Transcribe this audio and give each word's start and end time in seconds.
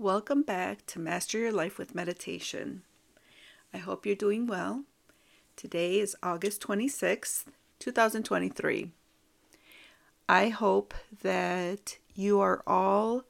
Welcome 0.00 0.42
back 0.42 0.86
to 0.86 1.00
Master 1.00 1.38
Your 1.38 1.50
Life 1.50 1.76
with 1.76 1.92
Meditation. 1.92 2.82
I 3.74 3.78
hope 3.78 4.06
you're 4.06 4.14
doing 4.14 4.46
well. 4.46 4.84
Today 5.56 5.98
is 5.98 6.14
August 6.22 6.62
26th, 6.62 7.46
2023. 7.80 8.92
I 10.28 10.48
hope 10.50 10.94
that 11.22 11.98
you 12.14 12.38
are 12.38 12.62
all 12.64 13.24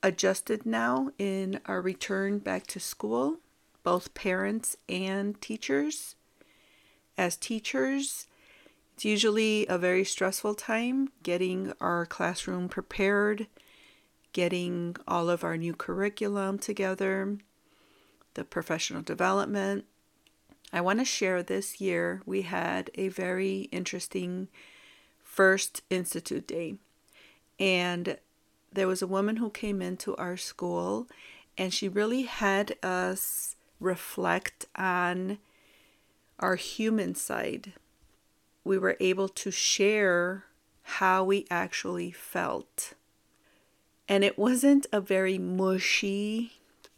adjusted 0.00 0.64
now 0.64 1.10
in 1.18 1.58
our 1.66 1.80
return 1.82 2.38
back 2.38 2.68
to 2.68 2.78
school, 2.78 3.38
both 3.82 4.14
parents 4.14 4.76
and 4.88 5.40
teachers. 5.40 6.14
As 7.18 7.36
teachers, 7.36 8.28
it's 8.94 9.04
usually 9.04 9.66
a 9.66 9.76
very 9.76 10.04
stressful 10.04 10.54
time 10.54 11.10
getting 11.24 11.72
our 11.80 12.06
classroom 12.06 12.68
prepared 12.68 13.48
getting 14.32 14.96
all 15.06 15.28
of 15.28 15.44
our 15.44 15.56
new 15.56 15.74
curriculum 15.74 16.58
together, 16.58 17.38
the 18.34 18.44
professional 18.44 19.02
development. 19.02 19.84
I 20.72 20.80
want 20.80 21.00
to 21.00 21.04
share 21.04 21.42
this 21.42 21.80
year 21.80 22.22
we 22.24 22.42
had 22.42 22.90
a 22.94 23.08
very 23.08 23.68
interesting 23.72 24.48
first 25.22 25.82
Institute 25.90 26.46
Day. 26.46 26.76
And 27.58 28.16
there 28.72 28.88
was 28.88 29.02
a 29.02 29.06
woman 29.06 29.36
who 29.36 29.50
came 29.50 29.82
into 29.82 30.16
our 30.16 30.36
school 30.36 31.06
and 31.58 31.72
she 31.72 31.88
really 31.88 32.22
had 32.22 32.76
us 32.82 33.56
reflect 33.78 34.66
on 34.74 35.38
our 36.38 36.56
human 36.56 37.14
side. 37.14 37.74
We 38.64 38.78
were 38.78 38.96
able 39.00 39.28
to 39.28 39.50
share 39.50 40.44
how 40.82 41.24
we 41.24 41.46
actually 41.50 42.10
felt 42.10 42.94
and 44.08 44.24
it 44.24 44.38
wasn't 44.38 44.86
a 44.92 45.00
very 45.00 45.38
mushy, 45.38 46.52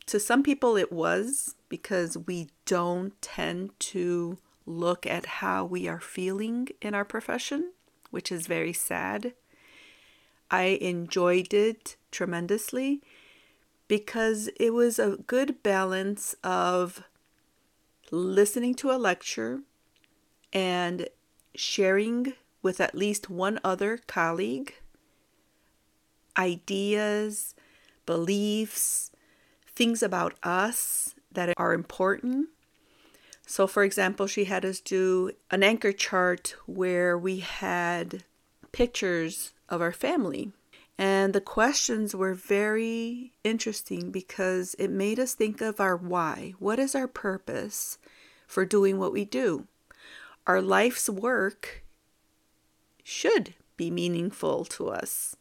to 0.07 0.21
some 0.21 0.43
people 0.43 0.77
it 0.77 0.93
was 0.93 1.55
because 1.69 2.17
we 2.19 2.49
don't 2.67 3.21
tend 3.23 3.79
to 3.79 4.39
look 4.67 5.07
at 5.07 5.27
how 5.27 5.65
we 5.65 5.89
are 5.89 6.01
feeling 6.01 6.69
in 6.81 6.95
our 6.95 7.05
profession, 7.05 7.73
which 8.11 8.33
is 8.33 8.47
very 8.47 8.73
sad. 8.73 9.35
I 10.51 10.79
enjoyed 10.81 11.53
it 11.53 11.97
tremendously 12.11 13.03
because 13.89 14.49
it 14.61 14.73
was 14.73 14.99
a 14.99 15.19
good 15.27 15.63
balance 15.63 16.35
of 16.43 17.03
listening 18.11 18.75
to 18.77 18.91
a 18.91 18.99
lecture 18.99 19.61
and 20.53 21.09
sharing 21.55 22.35
with 22.63 22.81
at 22.81 22.95
least 22.95 23.29
one 23.29 23.59
other 23.65 23.99
colleague 24.07 24.75
ideas, 26.37 27.55
beliefs, 28.07 29.11
things 29.67 30.03
about 30.03 30.35
us 30.43 31.15
that 31.33 31.53
are 31.57 31.73
important. 31.73 32.49
So, 33.47 33.67
for 33.67 33.85
example, 33.85 34.27
she 34.27 34.45
had 34.45 34.65
us 34.65 34.81
do 34.81 35.31
an 35.51 35.63
anchor 35.63 35.93
chart 35.93 36.57
where 36.67 37.19
we 37.19 37.41
had 37.41 38.25
pictures 38.73 39.53
of 39.69 39.81
our 39.81 39.93
family. 39.93 40.53
And 40.97 41.33
the 41.33 41.41
questions 41.41 42.15
were 42.15 42.35
very 42.35 43.33
interesting 43.43 44.11
because 44.11 44.75
it 44.79 44.91
made 44.91 45.19
us 45.19 45.35
think 45.35 45.61
of 45.61 45.81
our 45.81 45.97
why. 45.97 46.55
What 46.59 46.79
is 46.79 46.95
our 46.95 47.09
purpose 47.09 47.99
for 48.47 48.65
doing 48.65 48.99
what 48.99 49.13
we 49.13 49.25
do? 49.25 49.67
Our 50.47 50.63
life's 50.63 51.09
work 51.09 51.85
should 53.03 53.55
be 53.77 53.91
meaningful 53.91 54.65
to 54.67 54.89
us. 54.89 55.37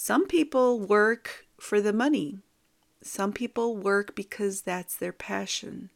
Some 0.00 0.28
people 0.28 0.78
work 0.78 1.48
for 1.58 1.80
the 1.80 1.92
money. 1.92 2.38
Some 3.02 3.32
people 3.32 3.76
work 3.76 4.14
because 4.14 4.62
that's 4.62 4.94
their 4.94 5.12
passion. 5.12 5.90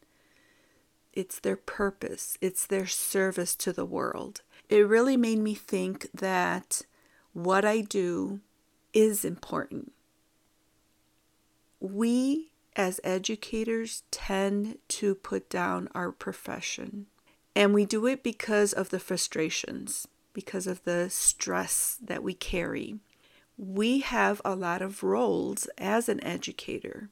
It's 1.13 1.39
their 1.39 1.55
purpose. 1.57 2.37
It's 2.41 2.67
their 2.67 2.89
service 2.89 3.55
to 3.55 3.73
the 3.73 3.85
world. 3.85 4.43
It 4.69 4.89
really 4.89 5.17
made 5.17 5.39
me 5.39 5.55
think 5.55 6.09
that 6.13 6.83
what 7.33 7.65
I 7.65 7.81
do 7.81 8.41
is 8.93 9.25
important. 9.25 9.93
We, 11.79 12.51
as 12.75 12.99
educators, 13.05 14.03
tend 14.11 14.79
to 14.99 15.15
put 15.15 15.49
down 15.49 15.89
our 15.95 16.11
profession. 16.11 17.07
And 17.55 17.73
we 17.73 17.87
do 17.87 18.09
it 18.09 18.25
because 18.25 18.73
of 18.73 18.91
the 18.91 18.99
frustrations, 18.99 20.09
because 20.33 20.67
of 20.67 20.83
the 20.83 21.09
stress 21.09 21.97
that 22.03 22.25
we 22.25 22.35
carry 22.35 22.99
we 23.63 24.01
have 24.01 24.43
a 24.45 24.57
lot 24.57 24.83
of 24.83 25.05
roles 25.05 25.69
as 25.79 26.09
an 26.09 26.23
educator. 26.25 27.09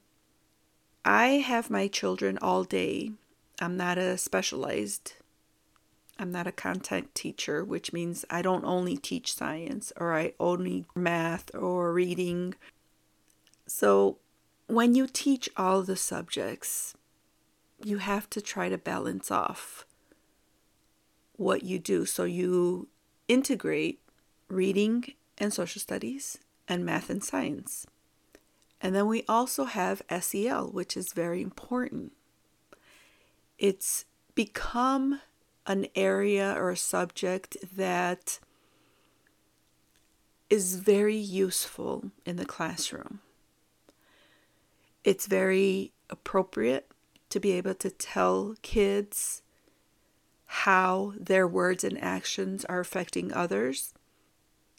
I 1.05 1.44
have 1.47 1.71
my 1.71 1.87
children 1.87 2.38
all 2.43 2.65
day. 2.65 3.12
I'm 3.61 3.77
not 3.77 3.99
a 3.99 4.19
specialized, 4.19 5.12
I'm 6.19 6.33
not 6.33 6.49
a 6.49 6.53
content 6.53 7.15
teacher, 7.15 7.65
which 7.65 7.93
means 7.93 8.25
I 8.28 8.43
don't 8.43 8.65
only 8.65 8.97
teach 8.97 9.33
science 9.33 9.93
or 9.97 10.12
I 10.12 10.33
only 10.41 10.87
math 10.97 11.55
or 11.55 11.93
reading. 11.93 12.56
So 13.69 14.19
when 14.66 14.97
you 14.97 15.06
teach 15.06 15.49
all 15.56 15.83
the 15.83 15.94
subjects, 15.94 16.97
you 17.84 17.99
have 17.99 18.28
to 18.31 18.41
try 18.41 18.69
to 18.69 18.77
balance 18.77 19.31
off 19.31 19.87
what 21.37 21.62
you 21.62 21.78
do. 21.78 22.06
So 22.06 22.25
you 22.25 22.89
integrate 23.28 24.00
reading 24.49 25.15
and 25.41 25.53
social 25.53 25.81
studies, 25.81 26.39
and 26.69 26.84
math 26.84 27.11
and 27.11 27.25
science. 27.25 27.87
And 28.81 28.95
then 28.95 29.06
we 29.06 29.25
also 29.28 29.65
have 29.65 30.03
SEL, 30.21 30.69
which 30.69 30.97
is 30.97 31.12
very 31.12 31.43
important. 31.43 32.12
It's 33.59 34.05
become 34.34 35.21
an 35.67 35.87
area 35.95 36.55
or 36.56 36.71
a 36.71 36.77
subject 36.77 37.56
that 37.77 38.39
is 40.49 40.77
very 40.77 41.17
useful 41.17 42.11
in 42.25 42.37
the 42.37 42.47
classroom. 42.47 43.21
It's 45.05 45.27
very 45.27 45.93
appropriate 46.09 46.91
to 47.31 47.39
be 47.41 47.53
able 47.53 47.75
to 47.75 47.91
tell 47.91 48.57
kids 48.62 49.43
how 50.47 51.12
their 51.17 51.47
words 51.47 51.84
and 51.84 52.03
actions 52.03 52.65
are 52.65 52.81
affecting 52.81 53.33
others 53.33 53.95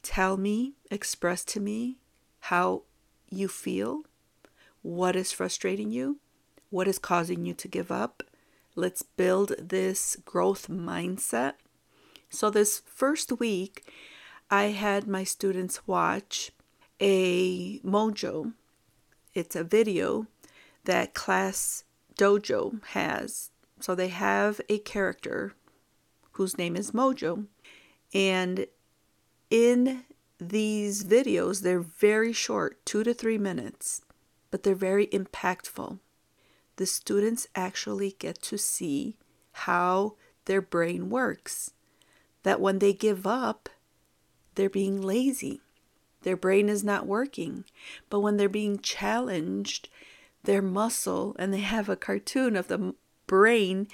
Tell 0.03 0.35
me, 0.37 0.73
express 0.89 1.43
to 1.45 1.59
me 1.59 1.97
how 2.39 2.83
you 3.29 3.47
feel, 3.47 4.03
what 4.81 5.15
is 5.15 5.31
frustrating 5.31 5.91
you, 5.91 6.17
what 6.69 6.87
is 6.87 6.97
causing 6.97 7.45
you 7.45 7.53
to 7.53 7.67
give 7.67 7.91
up. 7.91 8.23
Let's 8.75 9.03
build 9.03 9.53
this 9.59 10.17
growth 10.25 10.67
mindset. 10.67 11.53
So, 12.29 12.49
this 12.49 12.81
first 12.85 13.39
week, 13.39 13.85
I 14.49 14.65
had 14.65 15.07
my 15.07 15.23
students 15.23 15.85
watch 15.85 16.51
a 16.99 17.79
mojo. 17.79 18.53
It's 19.33 19.55
a 19.55 19.63
video 19.63 20.27
that 20.85 21.13
Class 21.13 21.83
Dojo 22.17 22.83
has. 22.87 23.51
So, 23.79 23.93
they 23.93 24.07
have 24.07 24.61
a 24.69 24.79
character 24.79 25.53
whose 26.33 26.57
name 26.57 26.75
is 26.75 26.91
Mojo, 26.91 27.45
and 28.13 28.65
in 29.51 30.05
these 30.39 31.03
videos, 31.03 31.61
they're 31.61 31.81
very 31.81 32.33
short, 32.33 32.83
two 32.83 33.03
to 33.03 33.13
three 33.13 33.37
minutes, 33.37 34.01
but 34.49 34.63
they're 34.63 34.73
very 34.73 35.05
impactful. 35.07 35.99
The 36.77 36.85
students 36.87 37.47
actually 37.53 38.15
get 38.17 38.41
to 38.43 38.57
see 38.57 39.17
how 39.51 40.15
their 40.45 40.61
brain 40.61 41.11
works. 41.11 41.73
That 42.41 42.59
when 42.59 42.79
they 42.79 42.93
give 42.93 43.27
up, 43.27 43.69
they're 44.55 44.69
being 44.69 44.99
lazy. 44.99 45.61
Their 46.23 46.37
brain 46.37 46.69
is 46.69 46.83
not 46.83 47.05
working. 47.05 47.65
But 48.09 48.21
when 48.21 48.37
they're 48.37 48.49
being 48.49 48.79
challenged, 48.79 49.89
their 50.43 50.61
muscle, 50.61 51.35
and 51.37 51.53
they 51.53 51.59
have 51.59 51.89
a 51.89 51.95
cartoon 51.95 52.55
of 52.55 52.67
the 52.67 52.95
brain 53.27 53.87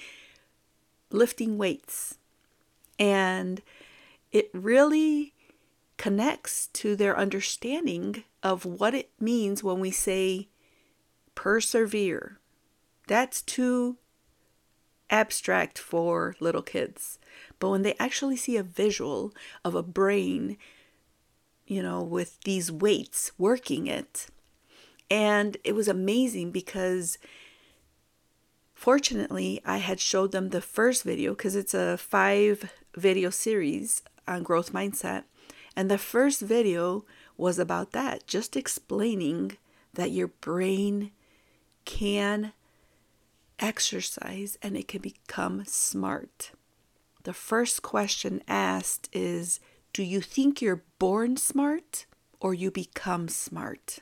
lifting 1.11 1.57
weights. 1.57 2.17
And 2.97 3.61
it 4.31 4.49
really 4.53 5.33
connects 5.97 6.67
to 6.67 6.95
their 6.95 7.17
understanding 7.17 8.23
of 8.43 8.65
what 8.65 8.93
it 8.93 9.11
means 9.19 9.63
when 9.63 9.79
we 9.79 9.91
say 9.91 10.47
persevere. 11.35 12.39
That's 13.07 13.41
too 13.41 13.97
abstract 15.09 15.79
for 15.79 16.35
little 16.39 16.61
kids. 16.61 17.19
But 17.59 17.69
when 17.69 17.81
they 17.81 17.95
actually 17.99 18.37
see 18.37 18.57
a 18.57 18.63
visual 18.63 19.33
of 19.63 19.75
a 19.75 19.83
brain, 19.83 20.57
you 21.65 21.81
know, 21.81 22.03
with 22.03 22.41
these 22.43 22.71
weights 22.71 23.31
working 23.37 23.87
it, 23.87 24.27
and 25.09 25.57
it 25.63 25.73
was 25.73 25.87
amazing 25.87 26.51
because 26.51 27.17
fortunately 28.73 29.61
I 29.65 29.77
had 29.77 29.99
showed 29.99 30.31
them 30.31 30.49
the 30.49 30.61
first 30.61 31.03
video 31.03 31.31
because 31.33 31.55
it's 31.55 31.73
a 31.73 31.97
five 31.97 32.71
video 32.95 33.29
series 33.29 34.03
on 34.27 34.43
growth 34.43 34.73
mindset. 34.73 35.23
And 35.77 35.91
the 35.91 35.99
first 35.99 36.41
video 36.41 37.05
was 37.37 37.59
about 37.59 37.91
that, 37.91 38.25
just 38.25 38.57
explaining 38.57 39.57
that 39.93 40.09
your 40.09 40.29
brain 40.29 41.11
can 41.85 42.53
exercise 43.59 44.57
and 44.63 44.75
it 44.75 44.87
can 44.87 45.03
become 45.03 45.65
smart. 45.65 46.49
The 47.25 47.33
first 47.33 47.83
question 47.83 48.41
asked 48.47 49.07
is 49.13 49.59
Do 49.93 50.01
you 50.01 50.19
think 50.19 50.63
you're 50.63 50.81
born 50.97 51.37
smart 51.37 52.07
or 52.39 52.55
you 52.55 52.71
become 52.71 53.27
smart? 53.27 53.99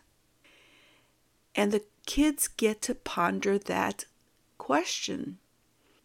And 1.56 1.74
the 1.74 1.84
kids 2.06 2.48
get 2.48 2.82
to 2.84 2.96
ponder 2.96 3.58
that 3.58 4.06
question. 4.58 5.40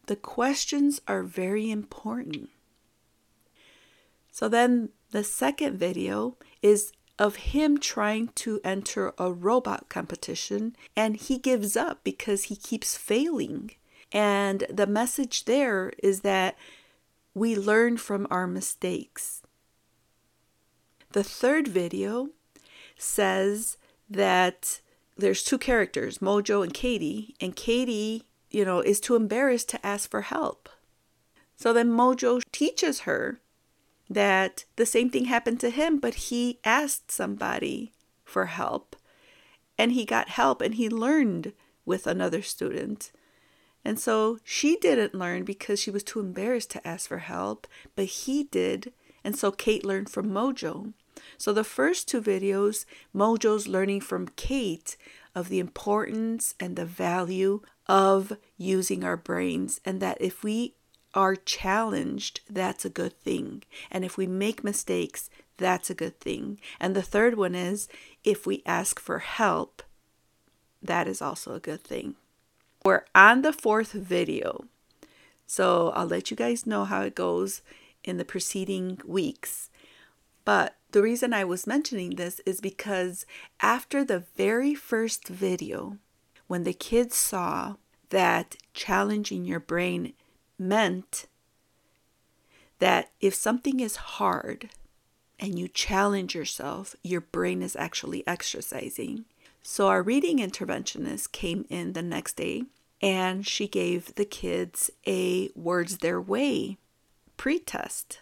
The 0.07 0.17
questions 0.17 1.01
are 1.07 1.23
very 1.23 1.71
important. 1.71 2.51
So 4.33 4.49
then 4.49 4.89
the 5.11 5.25
second 5.25 5.79
video 5.79 6.37
is 6.63 6.93
of 7.19 7.37
him 7.37 7.79
trying 7.79 8.29
to 8.29 8.61
enter 8.65 9.13
a 9.19 9.31
robot 9.31 9.89
competition 9.89 10.75
and 10.97 11.17
he 11.17 11.37
gives 11.37 11.77
up 11.77 12.03
because 12.03 12.45
he 12.45 12.57
keeps 12.57 12.97
failing. 12.97 13.73
And 14.11 14.65
the 14.71 14.87
message 14.87 15.45
there 15.45 15.93
is 16.03 16.21
that 16.21 16.57
we 17.35 17.55
learn 17.55 17.99
from 17.99 18.27
our 18.31 18.47
mistakes. 18.47 19.43
The 21.13 21.23
third 21.23 21.69
video 21.69 22.31
says 22.97 23.77
that 24.09 24.81
there's 25.17 25.45
two 25.45 25.59
characters, 25.59 26.19
Mojo 26.19 26.63
and 26.63 26.73
Katie, 26.73 27.35
and 27.41 27.55
Katie, 27.55 28.25
you 28.51 28.65
know, 28.65 28.81
is 28.81 28.99
too 28.99 29.15
embarrassed 29.15 29.69
to 29.71 29.87
ask 29.87 30.11
for 30.11 30.23
help. 30.23 30.69
So 31.57 31.73
then 31.73 31.91
Mojo 31.91 32.41
teaches 32.53 33.01
her 33.01 33.41
that 34.11 34.65
the 34.75 34.85
same 34.85 35.09
thing 35.09 35.27
happened 35.27 35.61
to 35.61 35.71
him, 35.71 35.99
but 35.99 36.15
he 36.15 36.59
asked 36.65 37.13
somebody 37.13 37.93
for 38.25 38.47
help 38.47 38.97
and 39.79 39.93
he 39.93 40.05
got 40.05 40.29
help 40.29 40.61
and 40.61 40.75
he 40.75 40.89
learned 40.89 41.53
with 41.87 42.07
another 42.07 42.43
student. 42.43 43.13
And 43.85 43.99
so 43.99 44.39
she 44.45 44.77
didn't 44.77 45.15
learn 45.15 45.45
because 45.45 45.81
she 45.81 45.91
was 45.91 46.03
too 46.03 46.21
embarrassed 46.21 46.71
to 46.73 46.87
ask 46.87 47.09
for 47.09 47.19
help, 47.19 47.67
but 47.97 48.05
he 48.05 48.45
did. 48.45 48.93
And 49.25 49.37
so 49.37 49.51
Kate 49.51 49.85
learned 49.85 50.11
from 50.11 50.31
Mojo. 50.31 50.93
So 51.39 51.53
the 51.53 51.65
first 51.65 52.09
two 52.09 52.21
videos, 52.21 52.85
Mojo's 53.15 53.69
learning 53.69 54.03
from 54.03 54.29
Kate 54.37 54.97
of 55.35 55.49
the 55.49 55.61
importance 55.61 56.55
and 56.61 56.77
the 56.77 56.85
value 56.85 57.63
of 57.87 58.37
using 58.57 59.03
our 59.03 59.17
brains, 59.17 59.81
and 59.85 60.01
that 60.01 60.19
if 60.21 60.45
we 60.45 60.75
are 61.15 61.37
challenged, 61.37 62.41
that's 62.49 62.85
a 62.85 62.91
good 62.91 63.19
thing. 63.21 63.63
And 63.91 64.05
if 64.05 64.17
we 64.17 64.27
make 64.27 64.65
mistakes, 64.65 65.31
that's 65.57 65.91
a 65.91 65.95
good 65.95 66.21
thing. 66.21 66.59
And 66.79 66.95
the 66.95 67.03
third 67.03 67.37
one 67.37 67.55
is 67.55 67.89
if 68.25 68.47
we 68.47 68.63
ask 68.65 68.99
for 68.99 69.19
help, 69.19 69.83
that 70.83 71.07
is 71.07 71.21
also 71.21 71.55
a 71.55 71.61
good 71.61 71.83
thing. 71.83 72.15
We're 72.85 73.05
on 73.15 73.43
the 73.43 73.53
fourth 73.53 73.93
video. 73.93 74.65
So 75.47 75.91
I'll 75.91 76.07
let 76.07 76.31
you 76.31 76.37
guys 76.37 76.67
know 76.67 76.85
how 76.85 77.03
it 77.03 77.15
goes 77.15 77.61
in 78.05 78.17
the 78.17 78.25
preceding 78.25 79.01
weeks. 79.05 79.69
But 80.45 80.77
the 80.93 81.03
reason 81.03 81.33
I 81.33 81.45
was 81.45 81.67
mentioning 81.67 82.11
this 82.11 82.41
is 82.47 82.61
because 82.61 83.27
after 83.61 84.05
the 84.05 84.25
very 84.37 84.75
first 84.75 85.29
video, 85.29 85.99
when 86.47 86.65
the 86.65 86.73
kids 86.73 87.17
saw 87.17 87.77
that 88.09 88.57
challenging 88.73 89.45
your 89.45 89.61
brain 89.61 90.15
meant 90.61 91.27
that 92.79 93.11
if 93.21 93.35
something 93.35 93.81
is 93.81 93.97
hard 93.97 94.71
and 95.39 95.59
you 95.59 95.69
challenge 95.69 96.35
yourself, 96.35 96.95
your 97.03 97.21
brain 97.21 97.63
is 97.63 97.75
actually 97.77 98.27
exercising. 98.27 99.25
So, 99.63 99.89
our 99.89 100.03
reading 100.03 100.39
interventionist 100.39 101.33
came 101.33 101.65
in 101.69 101.93
the 101.93 102.03
next 102.03 102.37
day 102.37 102.65
and 103.03 103.47
she 103.47 103.67
gave 103.67 104.15
the 104.15 104.25
kids 104.25 104.91
a 105.07 105.51
Words 105.55 105.99
Their 105.99 106.21
Way 106.21 106.79
pretest. 107.37 108.21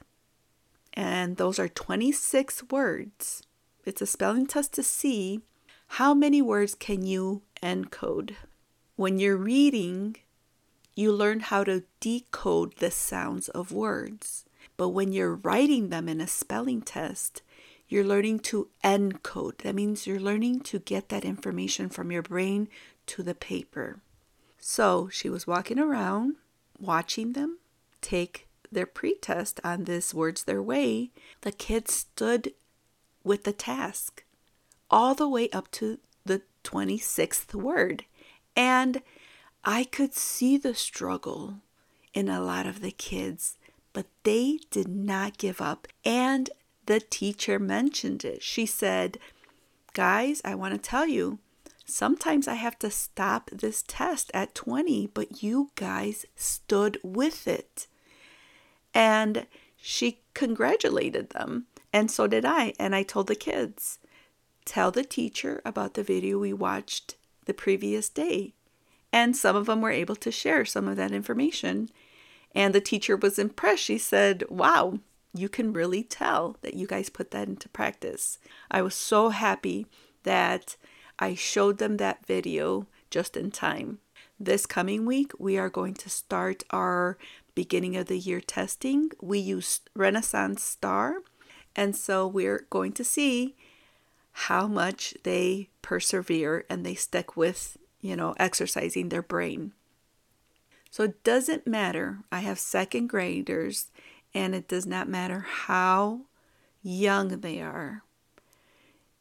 And 0.94 1.37
those 1.37 1.58
are 1.58 1.69
26 1.69 2.70
words. 2.70 3.43
It's 3.85 4.02
a 4.02 4.06
spelling 4.06 4.46
test 4.46 4.73
to 4.75 4.82
see 4.82 5.40
how 5.93 6.14
many 6.14 6.43
words 6.43 6.75
can 6.75 7.05
you 7.05 7.43
encode. 7.62 8.35
When 8.96 9.19
you're 9.19 9.37
reading, 9.37 10.17
you 10.99 11.12
learn 11.12 11.39
how 11.39 11.62
to 11.62 11.85
decode 12.00 12.75
the 12.79 12.91
sounds 12.91 13.49
of 13.50 13.71
words. 13.71 14.45
But 14.77 14.89
when 14.89 15.12
you're 15.12 15.37
writing 15.37 15.91
them 15.91 16.09
in 16.09 16.21
a 16.21 16.27
spelling 16.27 16.83
test, 16.83 17.41
you're 17.89 18.05
learning 18.05 18.41
to 18.41 18.69
encode. 18.83 19.59
That 19.59 19.77
means 19.77 20.09
you're 20.09 20.19
learning 20.19 20.61
to 20.62 20.81
get 20.81 21.09
that 21.11 21.25
information 21.25 21.89
from 21.89 22.11
your 22.11 22.23
brain 22.23 22.69
to 23.06 23.23
the 23.23 23.37
paper. 23.37 24.00
So 24.59 25.09
she 25.09 25.31
was 25.31 25.47
walking 25.47 25.79
around, 25.79 26.35
watching 26.81 27.33
them 27.33 27.59
take 28.00 28.49
their 28.73 28.85
pretest 28.85 29.61
on 29.62 29.85
this 29.85 30.12
Words 30.12 30.43
Their 30.45 30.62
Way, 30.62 31.12
the 31.43 31.53
kids 31.53 31.95
stood 31.95 32.55
with 33.23 33.45
the 33.45 33.53
task 33.53 34.25
all 34.91 35.15
the 35.15 35.29
way 35.29 35.49
up 35.50 35.71
to 35.73 36.00
the 36.25 36.43
26th 36.65 37.55
word. 37.55 38.05
And 38.56 39.00
I 39.70 39.85
could 39.85 40.15
see 40.15 40.56
the 40.56 40.75
struggle 40.75 41.56
in 42.15 42.31
a 42.31 42.41
lot 42.41 42.65
of 42.65 42.81
the 42.81 42.91
kids, 42.91 43.59
but 43.93 44.06
they 44.23 44.61
did 44.70 44.88
not 44.88 45.37
give 45.37 45.61
up. 45.61 45.87
And 46.06 46.49
the 46.87 47.00
teacher 47.00 47.59
mentioned 47.59 48.25
it. 48.25 48.43
She 48.43 48.65
said, 48.65 49.19
Guys, 49.93 50.41
I 50.43 50.55
want 50.55 50.73
to 50.73 50.81
tell 50.81 51.06
you, 51.06 51.38
sometimes 51.85 52.49
I 52.49 52.55
have 52.55 52.79
to 52.79 52.91
stop 52.91 53.50
this 53.50 53.85
test 53.87 54.31
at 54.32 54.55
20, 54.55 55.09
but 55.09 55.43
you 55.43 55.71
guys 55.75 56.25
stood 56.35 56.99
with 57.05 57.47
it. 57.47 57.88
And 58.94 59.47
she 59.76 60.23
congratulated 60.32 61.31
them. 61.31 61.67
And 61.93 62.11
so 62.11 62.26
did 62.26 62.47
I. 62.47 62.73
And 62.79 62.94
I 62.94 63.03
told 63.03 63.26
the 63.26 63.35
kids, 63.35 63.99
tell 64.64 64.91
the 64.91 65.05
teacher 65.05 65.61
about 65.62 65.93
the 65.93 66.03
video 66.03 66.38
we 66.38 66.55
watched 66.55 67.17
the 67.44 67.53
previous 67.53 68.09
day. 68.09 68.55
And 69.12 69.37
some 69.37 69.56
of 69.56 69.66
them 69.66 69.81
were 69.81 69.90
able 69.90 70.16
to 70.16 70.31
share 70.31 70.64
some 70.64 70.87
of 70.88 70.96
that 70.96 71.12
information. 71.12 71.88
And 72.55 72.75
the 72.75 72.81
teacher 72.81 73.16
was 73.16 73.38
impressed. 73.38 73.82
She 73.82 73.99
said, 73.99 74.44
Wow, 74.49 75.00
you 75.34 75.49
can 75.49 75.72
really 75.72 76.02
tell 76.02 76.56
that 76.62 76.75
you 76.75 76.87
guys 76.87 77.08
put 77.08 77.31
that 77.31 77.49
into 77.49 77.69
practice. 77.69 78.38
I 78.70 78.82
was 78.82 78.94
so 78.94 79.31
happy 79.31 79.87
that 80.25 80.76
I 81.19 81.34
showed 81.34 81.78
them 81.78 81.96
that 81.96 82.26
video 82.26 82.87
just 83.10 83.37
in 83.37 83.50
time. 83.50 83.99
This 84.38 84.66
coming 84.66 85.04
week, 85.04 85.33
we 85.38 85.59
are 85.59 85.68
going 85.68 85.94
to 85.94 86.09
start 86.09 86.62
our 86.71 87.18
beginning 87.59 87.97
of 87.97 88.06
the 88.06 88.16
year 88.16 88.40
testing, 88.40 89.11
we 89.21 89.37
use 89.37 89.80
Renaissance 89.92 90.62
Star. 90.62 91.16
And 91.75 91.97
so 91.97 92.25
we're 92.25 92.66
going 92.71 92.92
to 92.92 93.02
see 93.02 93.56
how 94.30 94.68
much 94.68 95.14
they 95.25 95.68
persevere 95.83 96.64
and 96.71 96.87
they 96.87 96.94
stick 96.94 97.37
with, 97.37 97.76
you 98.00 98.17
know, 98.17 98.35
exercising 98.38 99.09
their 99.09 99.23
brain. 99.23 99.73
So 100.90 101.05
it 101.05 101.23
doesn't 101.25 101.67
matter. 101.67 102.19
I 102.33 102.40
have 102.40 102.59
second 102.59 103.09
graders, 103.09 103.90
and 104.35 104.55
it 104.55 104.69
does 104.69 104.87
not 104.87 105.09
matter 105.09 105.40
how 105.40 106.23
young 106.83 107.40
they 107.40 107.61
are. 107.61 108.02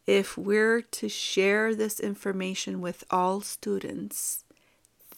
If 0.05 0.38
we're 0.38 0.81
to 0.81 1.10
share 1.10 1.75
this 1.75 2.00
information 2.00 2.79
with 2.79 3.03
all 3.12 3.41
students, 3.41 4.46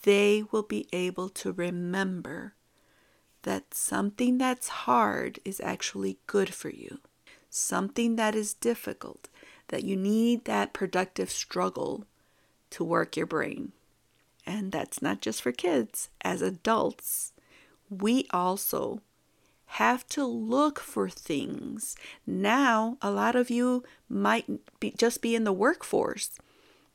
they 0.02 0.44
will 0.52 0.64
be 0.64 0.88
able 0.92 1.30
to 1.30 1.52
remember 1.52 2.56
that 3.44 3.74
something 3.74 4.38
that's 4.38 4.68
hard 4.68 5.40
is 5.46 5.62
actually 5.64 6.18
good 6.26 6.54
for 6.54 6.70
you. 6.70 7.00
Something 7.50 8.16
that 8.16 8.36
is 8.36 8.54
difficult, 8.54 9.30
that 9.68 9.84
you 9.84 9.96
need 9.96 10.46
that 10.46 10.74
productive 10.74 11.30
struggle 11.30 12.06
to 12.72 12.84
work 12.84 13.18
your 13.18 13.26
brain. 13.26 13.72
And 14.46 14.72
that's 14.72 15.02
not 15.02 15.22
just 15.22 15.42
for 15.42 15.52
kids. 15.52 16.10
As 16.22 16.42
adults, 16.42 17.34
we 17.90 18.28
also 18.32 19.02
have 19.74 20.08
to 20.10 20.26
look 20.26 20.80
for 20.80 21.10
things. 21.10 21.96
Now, 22.26 22.98
a 23.02 23.12
lot 23.12 23.36
of 23.36 23.52
you 23.52 23.84
might 24.10 24.48
be, 24.80 24.92
just 24.98 25.22
be 25.22 25.36
in 25.36 25.44
the 25.44 25.54
workforce, 25.54 26.32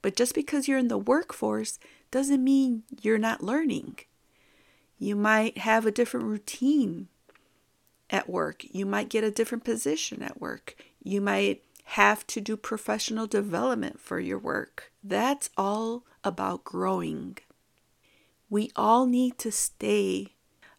but 0.02 0.16
just 0.16 0.34
because 0.34 0.66
you're 0.66 0.78
in 0.78 0.88
the 0.88 0.98
workforce 0.98 1.78
doesn't 2.10 2.42
mean 2.42 2.82
you're 3.00 3.18
not 3.18 3.44
learning. 3.44 3.98
You 4.98 5.14
might 5.14 5.58
have 5.58 5.86
a 5.86 5.92
different 5.92 6.26
routine 6.26 7.08
at 8.10 8.28
work. 8.28 8.64
You 8.72 8.86
might 8.86 9.08
get 9.08 9.24
a 9.24 9.30
different 9.30 9.64
position 9.64 10.22
at 10.22 10.40
work. 10.40 10.76
You 11.02 11.20
might 11.20 11.62
have 11.84 12.26
to 12.28 12.40
do 12.40 12.56
professional 12.56 13.26
development 13.26 14.00
for 14.00 14.18
your 14.18 14.38
work. 14.38 14.92
That's 15.02 15.50
all 15.56 16.04
about 16.22 16.64
growing. 16.64 17.38
We 18.50 18.70
all 18.76 19.06
need 19.06 19.38
to 19.38 19.52
stay 19.52 20.34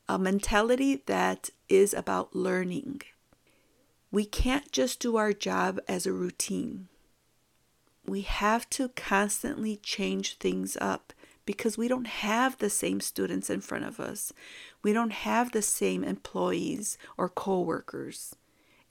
a 0.08 0.18
mentality 0.20 1.02
that 1.08 1.50
is 1.70 1.94
about 1.94 2.36
learning. 2.36 3.02
We 4.12 4.26
can't 4.26 4.72
just 4.72 5.00
do 5.00 5.16
our 5.18 5.34
job 5.34 5.80
as 5.88 6.06
a 6.06 6.14
routine. 6.14 6.88
we 8.08 8.22
have 8.22 8.70
to 8.72 8.90
constantly 8.90 9.78
change 9.78 10.38
things 10.38 10.78
up 10.80 11.14
because 11.46 11.78
we 11.78 11.88
don't 11.88 12.08
have 12.08 12.58
the 12.58 12.70
same 12.70 13.00
students 13.00 13.50
in 13.50 13.62
front 13.62 13.86
of 13.86 14.00
us. 14.00 14.34
We 14.84 14.94
don't 14.94 15.12
have 15.12 15.52
the 15.52 15.62
same 15.62 16.04
employees 16.04 16.98
or 17.18 17.30
coworkers. 17.30 18.36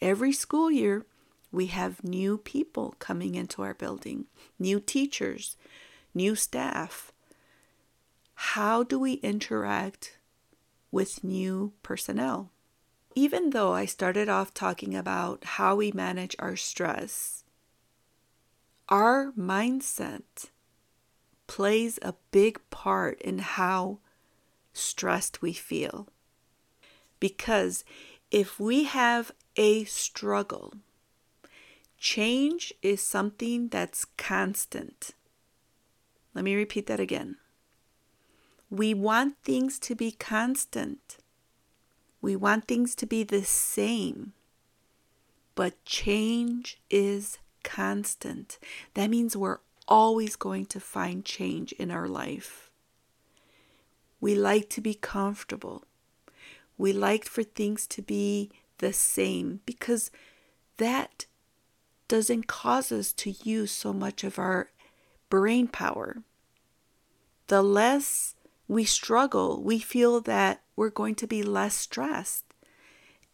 Every 0.00 0.33
school 0.33 0.71
year, 0.71 1.04
we 1.55 1.67
have 1.67 2.03
new 2.03 2.37
people 2.37 2.97
coming 2.99 3.37
into 3.37 3.63
our 3.63 3.75
building, 3.75 4.27
new 4.59 4.81
teachers, 4.81 5.57
new 6.13 6.35
staff. 6.35 7.13
How 8.35 8.83
do 8.83 8.99
we 8.99 9.15
interact 9.15 10.19
with 10.91 11.23
new 11.23 11.73
personnel? 11.83 12.51
Even 13.15 13.51
though 13.51 13.73
I 13.73 13.85
started 13.87 14.29
off 14.29 14.53
talking 14.53 14.97
about 14.97 15.45
how 15.45 15.77
we 15.77 15.93
manage 15.93 16.35
our 16.41 16.57
stress, 16.57 17.45
our 18.89 19.33
mindset 19.39 20.51
plays 21.47 21.99
a 22.03 22.15
big 22.33 22.61
part 22.71 23.23
in 23.23 23.39
how 23.39 23.99
stressed 24.73 25.41
we 25.41 25.53
feel. 25.53 26.09
Because 27.21 27.85
if 28.33 28.59
we 28.59 28.85
have 28.85 29.31
a 29.57 29.85
struggle, 29.85 30.75
change 32.05 32.71
is 32.83 33.01
something 33.01 33.69
that's 33.69 34.05
constant. 34.19 35.13
Let 36.35 36.45
me 36.45 36.55
repeat 36.55 36.87
that 36.87 37.01
again. 37.01 37.39
We 38.69 38.93
want 38.93 39.37
things 39.43 39.79
to 39.79 39.95
be 39.95 40.13
constant. 40.13 41.17
We 42.21 42.37
want 42.37 42.69
things 42.69 42.95
to 42.97 43.07
be 43.07 43.23
the 43.23 43.43
same. 43.43 44.35
But 45.55 45.83
change 45.87 46.79
is 46.91 47.39
constant. 47.63 48.59
That 48.93 49.09
means 49.09 49.35
we're 49.35 49.61
always 49.89 50.37
going 50.37 50.67
to 50.67 50.81
find 50.81 51.25
change 51.25 51.73
in 51.73 51.91
our 51.91 52.07
life. 52.07 52.71
We 54.21 54.35
like 54.35 54.69
to 54.71 54.83
be 54.83 54.95
comfortable. 54.95 55.85
We 56.77 56.93
like 56.93 57.25
for 57.25 57.43
things 57.43 57.87
to 57.87 58.03
be 58.03 58.51
the 58.77 58.93
same 58.93 59.61
because 59.65 60.11
that 60.77 61.25
doesn't 62.09 62.47
cause 62.47 62.93
us 62.93 63.13
to 63.13 63.31
use 63.43 63.71
so 63.71 63.93
much 63.93 64.25
of 64.25 64.39
our 64.39 64.71
brain 65.31 65.69
power. 65.69 66.23
The 67.49 67.63
less 67.63 68.35
we 68.69 68.85
struggle, 68.85 69.63
we 69.63 69.79
feel 69.79 70.21
that 70.23 70.63
we're 70.77 70.91
going 70.91 71.15
to 71.17 71.27
be 71.27 71.43
less 71.43 71.75
stressed. 71.75 72.45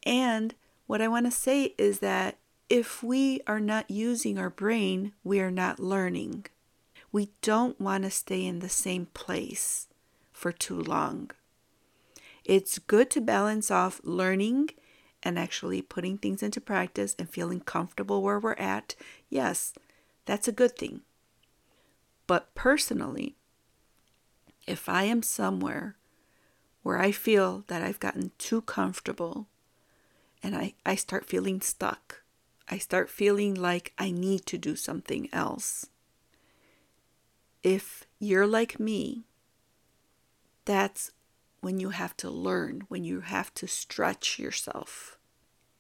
And 0.05 0.55
what 0.87 1.00
I 1.00 1.09
want 1.09 1.27
to 1.27 1.33
say 1.33 1.75
is 1.79 2.00
that 2.00 2.39
if 2.69 3.03
we 3.03 3.41
are 3.47 3.61
not 3.61 3.91
using 3.91 4.39
our 4.39 4.50
brain, 4.50 5.12
we 5.25 5.41
are 5.41 5.50
not 5.50 5.81
learning. 5.81 6.47
We 7.12 7.31
don't 7.43 7.81
want 7.81 8.05
to 8.05 8.11
stay 8.11 8.45
in 8.45 8.61
the 8.61 8.69
same 8.69 9.07
place 9.07 9.89
for 10.33 10.53
too 10.53 10.81
long. 10.81 11.31
It's 12.45 12.79
good 12.79 13.11
to 13.11 13.21
balance 13.21 13.71
off 13.71 14.00
learning 14.05 14.71
and 15.23 15.39
actually 15.39 15.83
putting 15.83 16.19
things 16.19 16.43
into 16.43 16.61
practice 16.61 17.15
and 17.19 17.29
feeling 17.29 17.61
comfortable 17.61 18.23
where 18.23 18.39
we're 18.39 18.55
at. 18.55 18.95
Yes, 19.29 19.73
that's 20.25 20.49
a 20.49 20.53
good 20.53 20.77
thing. 20.77 21.03
But 22.27 22.55
personally, 22.55 23.37
if 24.67 24.89
I 24.89 25.05
am 25.05 25.23
somewhere 25.23 25.97
where 26.83 26.99
I 26.99 27.12
feel 27.12 27.65
that 27.67 27.83
I've 27.83 28.00
gotten 28.00 28.31
too 28.39 28.62
comfortable 28.62 29.49
and 30.43 30.57
I, 30.57 30.75
I 30.87 30.95
start 30.95 31.27
feeling 31.27 31.61
stuck, 31.61 32.23
I 32.69 32.79
start 32.79 33.11
feeling 33.11 33.55
like 33.55 33.93
I 33.99 34.11
need 34.11 34.47
to 34.47 34.59
do 34.59 34.77
something 34.77 35.29
else. 35.33 35.87
If 37.62 38.07
you're 38.19 38.47
like 38.47 38.81
me, 38.81 39.25
that's 40.65 41.11
when 41.61 41.79
you 41.79 41.90
have 41.90 42.17
to 42.19 42.31
learn, 42.31 42.83
when 42.88 43.05
you 43.05 43.21
have 43.21 43.52
to 43.55 43.67
stretch 43.67 44.38
yourself. 44.38 45.19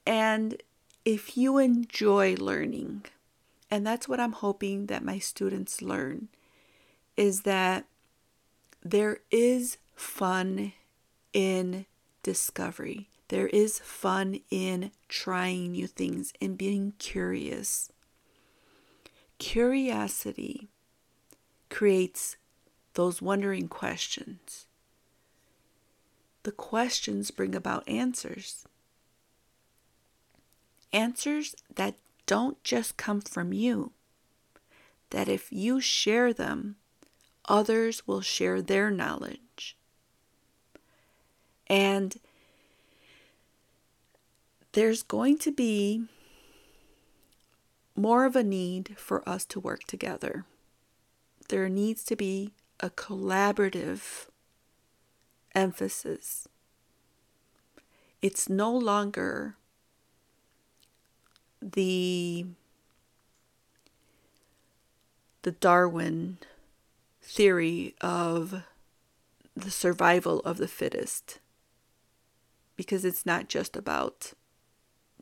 And 0.06 0.62
if 1.04 1.36
you 1.36 1.58
enjoy 1.58 2.34
learning, 2.34 3.04
and 3.70 3.86
that's 3.86 4.08
what 4.08 4.20
I'm 4.20 4.32
hoping 4.32 4.86
that 4.86 5.04
my 5.04 5.18
students 5.18 5.80
learn, 5.80 6.28
is 7.16 7.42
that 7.42 7.86
there 8.82 9.18
is 9.30 9.78
fun 9.94 10.72
in 11.32 11.86
discovery. 12.22 13.08
There 13.28 13.48
is 13.48 13.78
fun 13.78 14.40
in 14.50 14.90
trying 15.08 15.72
new 15.72 15.86
things 15.86 16.32
and 16.40 16.58
being 16.58 16.94
curious. 16.98 17.92
Curiosity 19.38 20.68
creates 21.68 22.36
those 22.94 23.22
wondering 23.22 23.68
questions. 23.68 24.66
The 26.42 26.52
questions 26.52 27.30
bring 27.30 27.54
about 27.54 27.88
answers. 27.88 28.66
Answers 30.92 31.54
that 31.74 31.96
don't 32.26 32.62
just 32.64 32.96
come 32.96 33.20
from 33.20 33.52
you, 33.52 33.92
that 35.10 35.28
if 35.28 35.52
you 35.52 35.80
share 35.80 36.32
them, 36.32 36.76
others 37.48 38.06
will 38.06 38.20
share 38.20 38.62
their 38.62 38.90
knowledge. 38.90 39.76
And 41.66 42.16
there's 44.72 45.02
going 45.02 45.38
to 45.38 45.52
be 45.52 46.04
more 47.94 48.24
of 48.24 48.34
a 48.34 48.42
need 48.42 48.94
for 48.96 49.28
us 49.28 49.44
to 49.46 49.60
work 49.60 49.84
together. 49.84 50.44
There 51.48 51.68
needs 51.68 52.02
to 52.04 52.16
be 52.16 52.52
a 52.80 52.90
collaborative 52.90 54.29
emphasis. 55.54 56.48
It's 58.22 58.48
no 58.48 58.72
longer 58.76 59.56
the 61.62 62.46
the 65.42 65.52
Darwin 65.52 66.38
theory 67.22 67.94
of 68.00 68.62
the 69.56 69.70
survival 69.70 70.40
of 70.40 70.58
the 70.58 70.68
fittest 70.68 71.40
because 72.76 73.04
it's 73.04 73.24
not 73.24 73.48
just 73.48 73.76
about 73.76 74.32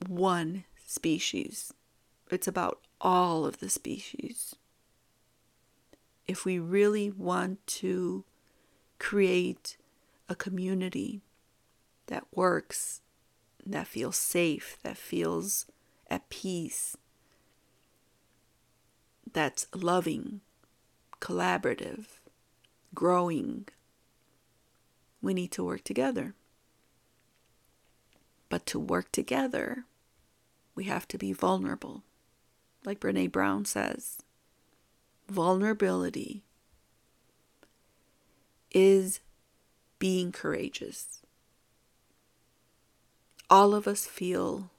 one 0.07 0.65
species, 0.87 1.73
it's 2.31 2.49
about 2.49 2.81
all 3.01 3.45
of 3.45 3.59
the 3.59 3.69
species. 3.69 4.55
If 6.27 6.45
we 6.45 6.59
really 6.59 7.11
want 7.11 7.67
to 7.67 8.25
create 8.99 9.77
a 10.29 10.35
community 10.35 11.23
that 12.07 12.25
works, 12.35 13.01
that 13.65 13.87
feels 13.87 14.17
safe, 14.17 14.79
that 14.83 14.97
feels 14.97 15.67
at 16.11 16.29
peace, 16.29 16.97
that's 19.33 19.67
loving, 19.75 20.41
collaborative, 21.21 22.07
growing, 22.95 23.69
we 25.21 25.35
need 25.35 25.53
to 25.53 25.65
work 25.65 25.85
together. 25.85 26.35
But 28.49 28.65
to 28.67 28.79
work 28.79 29.13
together, 29.13 29.85
we 30.75 30.85
have 30.85 31.07
to 31.09 31.19
be 31.19 31.33
vulnerable. 31.33 32.05
Like 32.85 33.01
Brene 33.01 33.33
Brown 33.33 33.65
says, 33.65 34.19
vulnerability 35.29 36.45
is 38.71 39.21
being 39.99 40.33
courageous. 40.33 41.23
All 43.51 43.75
of 43.75 43.87
us 43.89 44.07
feel 44.07 44.71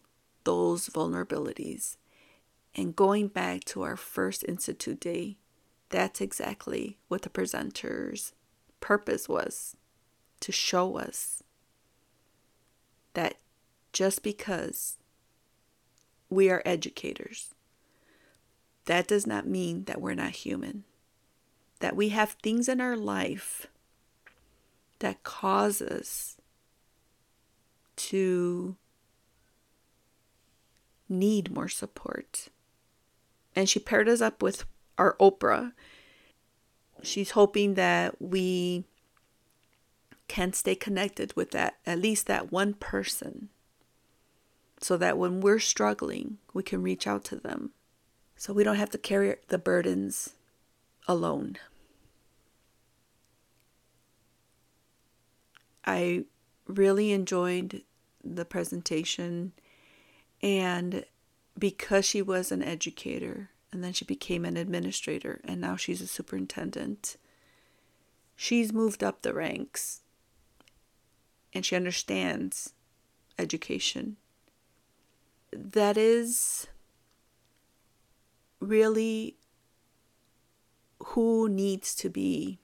those 0.44 0.90
vulnerabilities. 0.90 1.98
And 2.76 2.96
going 2.96 3.28
back 3.28 3.64
to 3.66 3.82
our 3.82 3.98
first 3.98 4.46
Institute 4.48 5.00
Day, 5.00 5.38
that's 5.90 6.22
exactly 6.22 6.98
what 7.08 7.24
the 7.24 7.30
presenter's 7.30 8.34
purpose 8.80 9.28
was 9.28 9.76
to 10.40 10.52
show 10.52 10.98
us 10.98 11.44
that 13.14 13.36
just 13.92 14.24
because 14.24 14.98
we 16.30 16.50
are 16.50 16.62
educators, 16.64 17.54
that 18.86 19.08
does 19.08 19.26
not 19.26 19.48
mean 19.48 19.84
that 19.86 20.00
we're 20.00 20.14
not 20.14 20.32
human. 20.32 20.84
That 21.80 21.96
we 21.96 22.10
have 22.10 22.32
things 22.32 22.70
in 22.70 22.80
our 22.80 22.96
life 22.96 23.68
that 25.00 25.24
cause 25.24 25.82
us 25.82 26.38
to 27.96 28.76
need 31.08 31.52
more 31.52 31.68
support. 31.68 32.50
And 33.56 33.68
she 33.68 33.80
paired 33.80 34.08
us 34.08 34.22
up 34.22 34.42
with 34.44 34.66
our 34.98 35.16
Oprah. 35.20 35.74
She's 37.02 37.32
hoping 37.32 37.74
that 37.74 38.22
we 38.22 38.86
can 40.28 40.54
stay 40.54 40.76
connected 40.76 41.34
with 41.36 41.52
that, 41.52 41.78
at 41.86 41.98
least 42.00 42.28
that 42.28 42.52
one 42.52 42.74
person, 42.76 43.50
so 44.80 44.96
that 44.98 45.18
when 45.18 45.42
we're 45.42 45.60
struggling, 45.60 46.38
we 46.54 46.62
can 46.62 46.84
reach 46.84 47.08
out 47.08 47.24
to 47.26 47.36
them. 47.36 47.72
so 48.40 48.54
we 48.54 48.64
don't 48.64 48.78
have 48.78 48.90
to 48.92 48.98
carry 48.98 49.36
the 49.50 49.58
burdens 49.58 50.36
alone. 51.08 51.58
I 55.90 56.26
really 56.68 57.12
enjoyed 57.14 57.82
the 58.24 58.46
presentation, 58.46 59.54
and 60.40 61.04
because 61.58 62.06
she 62.06 62.22
was 62.22 62.52
an 62.52 62.62
educator 62.62 63.50
and 63.72 63.84
then 63.84 63.94
she 63.94 64.06
became 64.06 64.46
an 64.46 64.56
administrator 64.56 65.42
and 65.44 65.60
now 65.60 65.76
she's 65.76 66.00
a 66.00 66.06
superintendent, 66.06 67.18
she's 68.36 68.72
moved 68.72 69.04
up 69.04 69.24
the 69.24 69.34
ranks 69.34 70.02
and 71.54 71.66
she 71.66 71.76
understands 71.76 72.74
education. 73.40 74.18
That 75.52 75.98
is 75.98 76.68
really 78.60 79.38
who 81.00 81.50
needs 81.50 81.96
to 81.96 82.10
be 82.12 82.60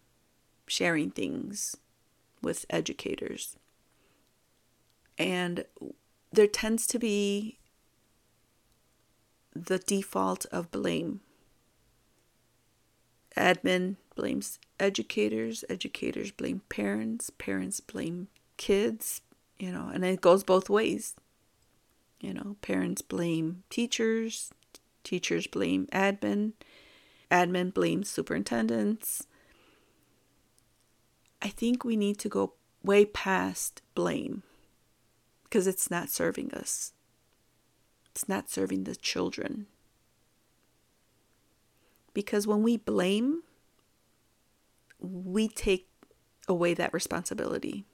sharing 0.68 1.10
things 1.10 1.76
with 2.46 2.66
educators. 2.70 3.58
And 5.18 5.66
there 6.32 6.48
tends 6.48 6.88
to 6.88 7.00
be 7.00 7.58
the 9.54 9.80
default 9.80 10.46
of 10.52 10.72
blame. 10.72 11.22
Admin 13.36 13.98
blames 14.16 14.60
educators, 14.80 15.66
educators 15.70 16.32
blame 16.32 16.62
parents, 16.70 17.30
parents 17.32 17.80
blame 17.82 18.28
kids, 18.56 19.22
you 19.58 19.72
know, 19.72 19.90
and 19.94 20.06
it 20.06 20.22
goes 20.22 20.44
both 20.44 20.70
ways. 20.70 21.16
You 22.22 22.34
know, 22.34 22.56
parents 22.62 23.02
blame 23.02 23.64
teachers, 23.70 24.52
teachers 25.04 25.48
blame 25.48 25.88
admin, 25.88 26.54
admin 27.30 27.74
blames 27.74 28.10
superintendents. 28.10 29.28
I 31.46 31.50
think 31.50 31.84
we 31.84 31.96
need 31.96 32.18
to 32.20 32.28
go 32.28 32.54
way 32.82 33.06
past 33.06 33.84
blame 33.94 34.42
because 35.44 35.68
it's 35.68 35.92
not 35.92 36.10
serving 36.10 36.52
us. 36.56 36.94
It's 38.10 38.28
not 38.28 38.50
serving 38.50 38.86
the 38.86 38.96
children. 38.96 39.68
Because 42.16 42.48
when 42.48 42.64
we 42.64 42.78
blame, 42.78 43.44
we 45.00 45.48
take 45.48 45.88
away 46.48 46.74
that 46.74 46.92
responsibility. 46.96 47.86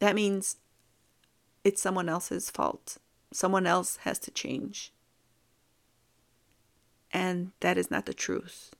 That 0.00 0.16
means 0.16 0.56
it's 1.62 1.80
someone 1.80 2.08
else's 2.08 2.50
fault. 2.50 2.98
Someone 3.32 3.68
else 3.68 3.98
has 3.98 4.18
to 4.20 4.32
change. 4.32 4.92
And 7.12 7.52
that 7.60 7.78
is 7.78 7.88
not 7.88 8.06
the 8.06 8.14
truth. 8.14 8.74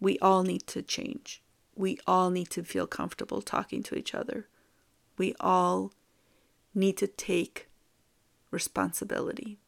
We 0.00 0.18
all 0.20 0.42
need 0.42 0.66
to 0.68 0.82
change. 0.82 1.42
We 1.74 1.98
all 2.06 2.30
need 2.30 2.50
to 2.50 2.62
feel 2.62 2.86
comfortable 2.86 3.42
talking 3.42 3.82
to 3.84 3.94
each 3.94 4.14
other. 4.14 4.48
We 5.16 5.34
all 5.40 5.92
need 6.74 6.96
to 6.98 7.06
take 7.06 7.68
responsibility. 8.50 9.58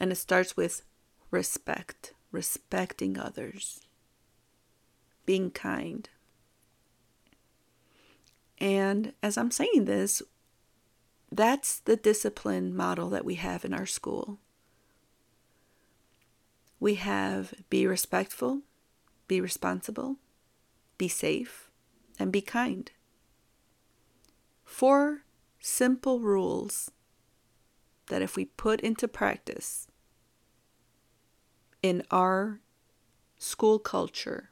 And 0.00 0.10
it 0.10 0.16
starts 0.16 0.56
with 0.56 0.82
respect, 1.30 2.12
respecting 2.30 3.18
others, 3.18 3.80
being 5.26 5.50
kind. 5.50 6.08
And 8.58 9.12
as 9.22 9.36
I'm 9.36 9.50
saying 9.50 9.84
this, 9.84 10.22
that's 11.30 11.80
the 11.80 11.96
discipline 11.96 12.76
model 12.76 13.08
that 13.10 13.24
we 13.24 13.36
have 13.36 13.64
in 13.64 13.72
our 13.72 13.86
school. 13.86 14.38
We 16.78 16.96
have 16.96 17.54
be 17.70 17.86
respectful, 17.86 18.62
be 19.28 19.40
responsible, 19.40 20.16
be 20.98 21.08
safe, 21.08 21.70
and 22.18 22.32
be 22.32 22.40
kind. 22.40 22.90
Four 24.64 25.24
simple 25.60 26.20
rules 26.20 26.90
that 28.06 28.22
if 28.22 28.36
we 28.36 28.44
put 28.44 28.80
into 28.80 29.08
practice 29.08 29.86
in 31.82 32.02
our 32.10 32.60
school 33.38 33.78
culture, 33.78 34.50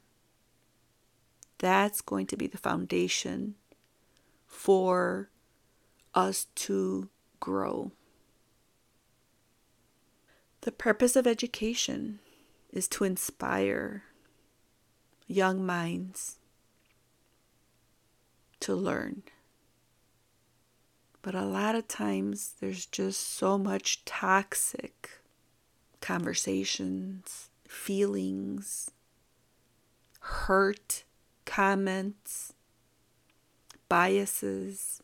that's 1.59 2.01
going 2.01 2.27
to 2.27 2.37
be 2.37 2.47
the 2.47 2.59
foundation 2.59 3.55
for 4.47 5.31
us 6.15 6.47
to 6.55 7.09
grow. 7.39 7.93
The 10.63 10.73
purpose 10.73 11.17
of 11.17 11.27
education 11.27 12.19
is 12.73 12.89
to 12.89 13.05
inspire 13.05 14.05
young 15.31 15.65
minds 15.65 16.39
to 18.59 18.75
learn. 18.75 19.23
But 21.23 21.37
a 21.37 21.45
lot 21.45 21.77
of 21.77 21.87
times 21.87 22.55
there's 22.61 22.85
just 22.85 23.21
so 23.21 23.57
much 23.57 24.05
toxic 24.05 25.11
conversations, 26.01 27.51
feelings, 27.69 28.91
hurt, 30.19 31.05
comments, 31.45 32.55
biases. 33.89 35.01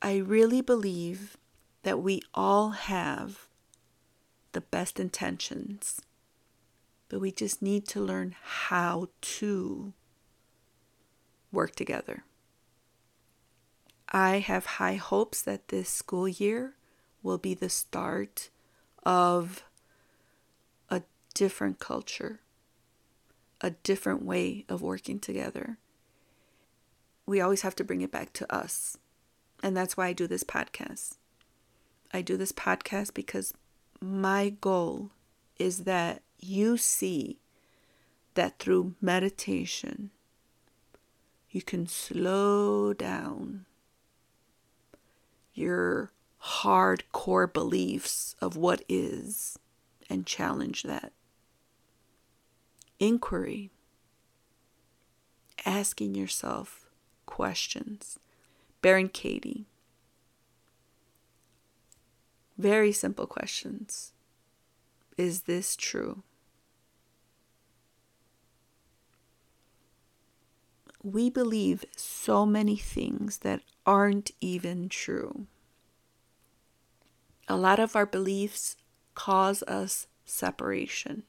I 0.00 0.18
really 0.18 0.60
believe 0.60 1.36
that 1.82 1.98
we 2.00 2.22
all 2.32 2.70
have 2.70 3.48
the 4.52 4.60
best 4.60 5.00
intentions, 5.00 6.00
but 7.14 7.20
we 7.20 7.30
just 7.30 7.62
need 7.62 7.86
to 7.86 8.00
learn 8.00 8.34
how 8.42 9.06
to 9.20 9.92
work 11.52 11.76
together. 11.76 12.24
I 14.08 14.40
have 14.40 14.66
high 14.66 14.96
hopes 14.96 15.40
that 15.42 15.68
this 15.68 15.88
school 15.88 16.26
year 16.26 16.74
will 17.22 17.38
be 17.38 17.54
the 17.54 17.68
start 17.68 18.50
of 19.04 19.62
a 20.90 21.02
different 21.34 21.78
culture, 21.78 22.40
a 23.60 23.70
different 23.70 24.24
way 24.24 24.64
of 24.68 24.82
working 24.82 25.20
together. 25.20 25.78
We 27.26 27.40
always 27.40 27.62
have 27.62 27.76
to 27.76 27.84
bring 27.84 28.00
it 28.00 28.10
back 28.10 28.32
to 28.32 28.52
us. 28.52 28.98
And 29.62 29.76
that's 29.76 29.96
why 29.96 30.08
I 30.08 30.14
do 30.14 30.26
this 30.26 30.42
podcast. 30.42 31.18
I 32.12 32.22
do 32.22 32.36
this 32.36 32.50
podcast 32.50 33.14
because 33.14 33.54
my 34.00 34.48
goal 34.60 35.12
is 35.60 35.84
that 35.84 36.20
you 36.44 36.76
see 36.76 37.40
that 38.34 38.58
through 38.58 38.94
meditation, 39.00 40.10
you 41.50 41.62
can 41.62 41.86
slow 41.86 42.92
down 42.92 43.64
your 45.54 46.12
hardcore 46.42 47.50
beliefs 47.50 48.34
of 48.40 48.56
what 48.56 48.82
is 48.88 49.58
and 50.10 50.26
challenge 50.26 50.82
that. 50.82 51.12
Inquiry, 52.98 53.70
asking 55.64 56.14
yourself 56.14 56.90
questions. 57.26 58.18
Byron 58.82 59.08
Katie. 59.08 59.66
Very 62.58 62.92
simple 62.92 63.26
questions. 63.26 64.12
Is 65.16 65.42
this 65.42 65.76
true? 65.76 66.22
We 71.04 71.28
believe 71.28 71.84
so 71.94 72.46
many 72.46 72.76
things 72.76 73.38
that 73.38 73.60
aren't 73.84 74.30
even 74.40 74.88
true. 74.88 75.46
A 77.46 77.56
lot 77.56 77.78
of 77.78 77.94
our 77.94 78.06
beliefs 78.06 78.76
cause 79.14 79.62
us 79.64 80.06
separation. 80.24 81.24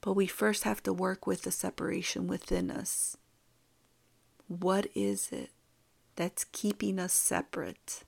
But 0.00 0.14
we 0.14 0.26
first 0.26 0.64
have 0.64 0.82
to 0.84 0.92
work 0.92 1.26
with 1.26 1.42
the 1.42 1.50
separation 1.50 2.26
within 2.26 2.70
us. 2.70 3.18
What 4.48 4.86
is 4.94 5.28
it 5.30 5.50
that's 6.14 6.44
keeping 6.44 6.98
us 6.98 7.12
separate 7.12 8.04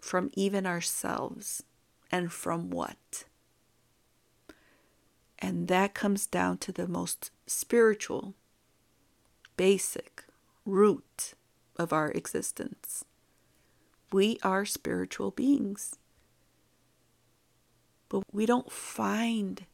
from 0.00 0.30
even 0.34 0.66
ourselves 0.66 1.62
and 2.10 2.32
from 2.32 2.70
what? 2.70 3.24
And 5.38 5.68
that 5.68 5.94
comes 5.94 6.26
down 6.26 6.58
to 6.58 6.72
the 6.72 6.88
most 6.88 7.30
spiritual 7.46 8.34
basic 9.56 10.24
root 10.64 11.34
of 11.76 11.92
our 11.92 12.10
existence. 12.10 13.04
We 14.12 14.38
are 14.42 14.64
spiritual 14.64 15.30
beings. 15.30 15.96
But 18.08 18.22
we 18.32 18.46
don't 18.46 18.70
find 18.70 19.66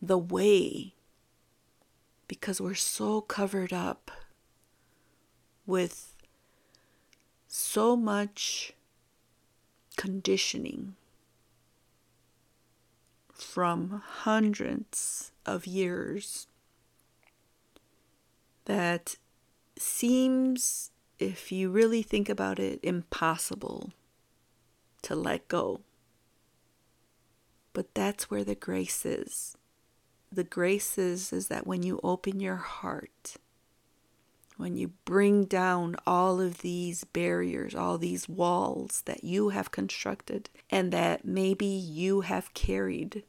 the 0.00 0.18
way 0.18 0.94
because 2.28 2.60
we're 2.60 2.74
so 2.74 3.20
covered 3.20 3.72
up 3.72 4.10
with 5.66 6.14
so 7.46 7.96
much 7.96 8.72
conditioning 9.96 10.94
from 13.32 14.02
hundreds 14.04 15.32
of 15.44 15.66
years 15.66 16.46
that 18.64 19.16
seems, 19.78 20.90
if 21.18 21.50
you 21.50 21.70
really 21.70 22.02
think 22.02 22.28
about 22.28 22.58
it, 22.58 22.80
impossible 22.82 23.92
to 25.02 25.14
let 25.14 25.48
go. 25.48 25.80
But 27.72 27.94
that's 27.94 28.30
where 28.30 28.44
the 28.44 28.54
grace 28.54 29.04
is. 29.04 29.56
The 30.30 30.44
grace 30.44 30.96
is, 30.98 31.32
is 31.32 31.48
that 31.48 31.66
when 31.66 31.82
you 31.82 32.00
open 32.02 32.40
your 32.40 32.56
heart, 32.56 33.36
when 34.56 34.76
you 34.76 34.92
bring 35.04 35.44
down 35.44 35.96
all 36.06 36.40
of 36.40 36.58
these 36.58 37.04
barriers, 37.04 37.74
all 37.74 37.98
these 37.98 38.28
walls 38.28 39.02
that 39.06 39.24
you 39.24 39.48
have 39.48 39.70
constructed 39.70 40.50
and 40.70 40.92
that 40.92 41.24
maybe 41.24 41.66
you 41.66 42.20
have 42.20 42.54
carried 42.54 43.24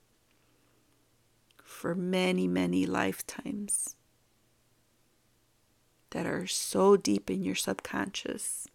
for 1.63 1.95
many, 1.95 2.47
many 2.47 2.85
lifetimes 2.85 3.95
that 6.13 6.25
are 6.27 6.47
so 6.47 6.95
deep 6.95 7.29
in 7.29 7.43
your 7.43 7.55
subconscious 7.55 8.67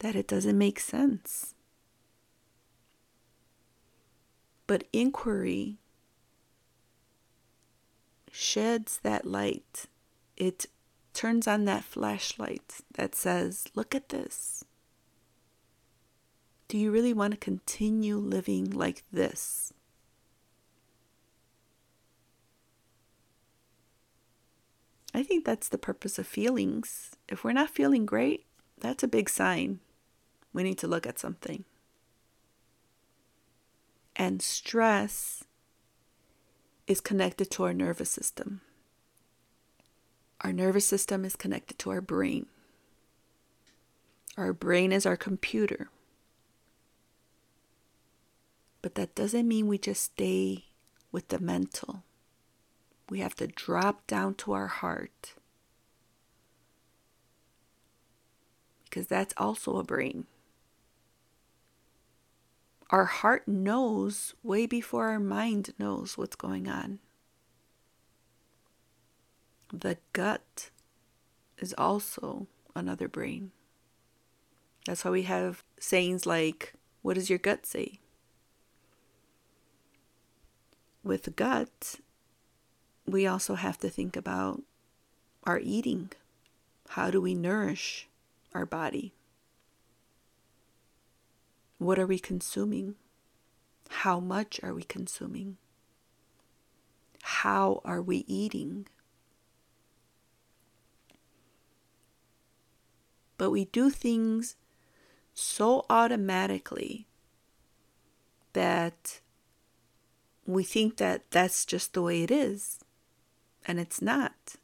that 0.00 0.14
it 0.14 0.28
doesn't 0.28 0.58
make 0.58 0.78
sense. 0.78 1.54
But 4.66 4.84
inquiry 4.92 5.78
sheds 8.30 8.98
that 9.02 9.24
light. 9.24 9.86
It 10.36 10.66
turns 11.14 11.48
on 11.48 11.64
that 11.64 11.84
flashlight 11.84 12.80
that 12.94 13.14
says, 13.14 13.66
Look 13.74 13.94
at 13.94 14.10
this. 14.10 14.64
Do 16.68 16.76
you 16.76 16.90
really 16.90 17.12
want 17.12 17.32
to 17.32 17.38
continue 17.38 18.16
living 18.18 18.70
like 18.70 19.04
this? 19.12 19.72
I 25.14 25.22
think 25.22 25.44
that's 25.44 25.68
the 25.68 25.78
purpose 25.78 26.18
of 26.18 26.26
feelings. 26.26 27.16
If 27.28 27.44
we're 27.44 27.52
not 27.52 27.70
feeling 27.70 28.06
great, 28.06 28.46
that's 28.80 29.02
a 29.02 29.08
big 29.08 29.28
sign. 29.28 29.80
We 30.52 30.62
need 30.62 30.78
to 30.78 30.88
look 30.88 31.06
at 31.06 31.18
something. 31.18 31.64
And 34.16 34.42
stress 34.42 35.44
is 36.86 37.00
connected 37.00 37.50
to 37.52 37.64
our 37.64 37.72
nervous 37.72 38.10
system. 38.10 38.60
Our 40.40 40.52
nervous 40.52 40.86
system 40.86 41.24
is 41.24 41.36
connected 41.36 41.78
to 41.80 41.90
our 41.90 42.00
brain. 42.00 42.46
Our 44.36 44.52
brain 44.52 44.92
is 44.92 45.06
our 45.06 45.16
computer. 45.16 45.88
But 48.80 48.96
that 48.96 49.14
doesn't 49.14 49.46
mean 49.46 49.68
we 49.68 49.78
just 49.78 50.02
stay 50.02 50.64
with 51.12 51.28
the 51.28 51.38
mental. 51.38 52.02
We 53.12 53.20
have 53.20 53.34
to 53.34 53.46
drop 53.46 54.06
down 54.06 54.36
to 54.36 54.52
our 54.52 54.68
heart. 54.68 55.34
Because 58.84 59.06
that's 59.06 59.34
also 59.36 59.76
a 59.76 59.84
brain. 59.84 60.24
Our 62.88 63.04
heart 63.04 63.46
knows 63.46 64.32
way 64.42 64.64
before 64.64 65.08
our 65.08 65.20
mind 65.20 65.74
knows 65.78 66.16
what's 66.16 66.36
going 66.36 66.68
on. 66.68 67.00
The 69.70 69.98
gut 70.14 70.70
is 71.58 71.74
also 71.76 72.46
another 72.74 73.08
brain. 73.08 73.50
That's 74.86 75.04
why 75.04 75.10
we 75.10 75.24
have 75.24 75.62
sayings 75.78 76.24
like, 76.24 76.72
What 77.02 77.16
does 77.16 77.28
your 77.28 77.38
gut 77.38 77.66
say? 77.66 78.00
With 81.04 81.36
gut, 81.36 82.00
we 83.06 83.26
also 83.26 83.54
have 83.54 83.78
to 83.78 83.90
think 83.90 84.16
about 84.16 84.62
our 85.44 85.58
eating. 85.58 86.10
How 86.90 87.10
do 87.10 87.20
we 87.20 87.34
nourish 87.34 88.08
our 88.54 88.66
body? 88.66 89.12
What 91.78 91.98
are 91.98 92.06
we 92.06 92.18
consuming? 92.18 92.94
How 93.88 94.20
much 94.20 94.60
are 94.62 94.72
we 94.72 94.84
consuming? 94.84 95.56
How 97.22 97.80
are 97.84 98.00
we 98.00 98.24
eating? 98.28 98.86
But 103.36 103.50
we 103.50 103.64
do 103.66 103.90
things 103.90 104.56
so 105.34 105.84
automatically 105.90 107.06
that 108.52 109.20
we 110.46 110.62
think 110.62 110.98
that 110.98 111.30
that's 111.30 111.64
just 111.64 111.94
the 111.94 112.02
way 112.02 112.22
it 112.22 112.30
is. 112.30 112.81
And 113.64 113.78
it's 113.78 114.02
not. 114.02 114.56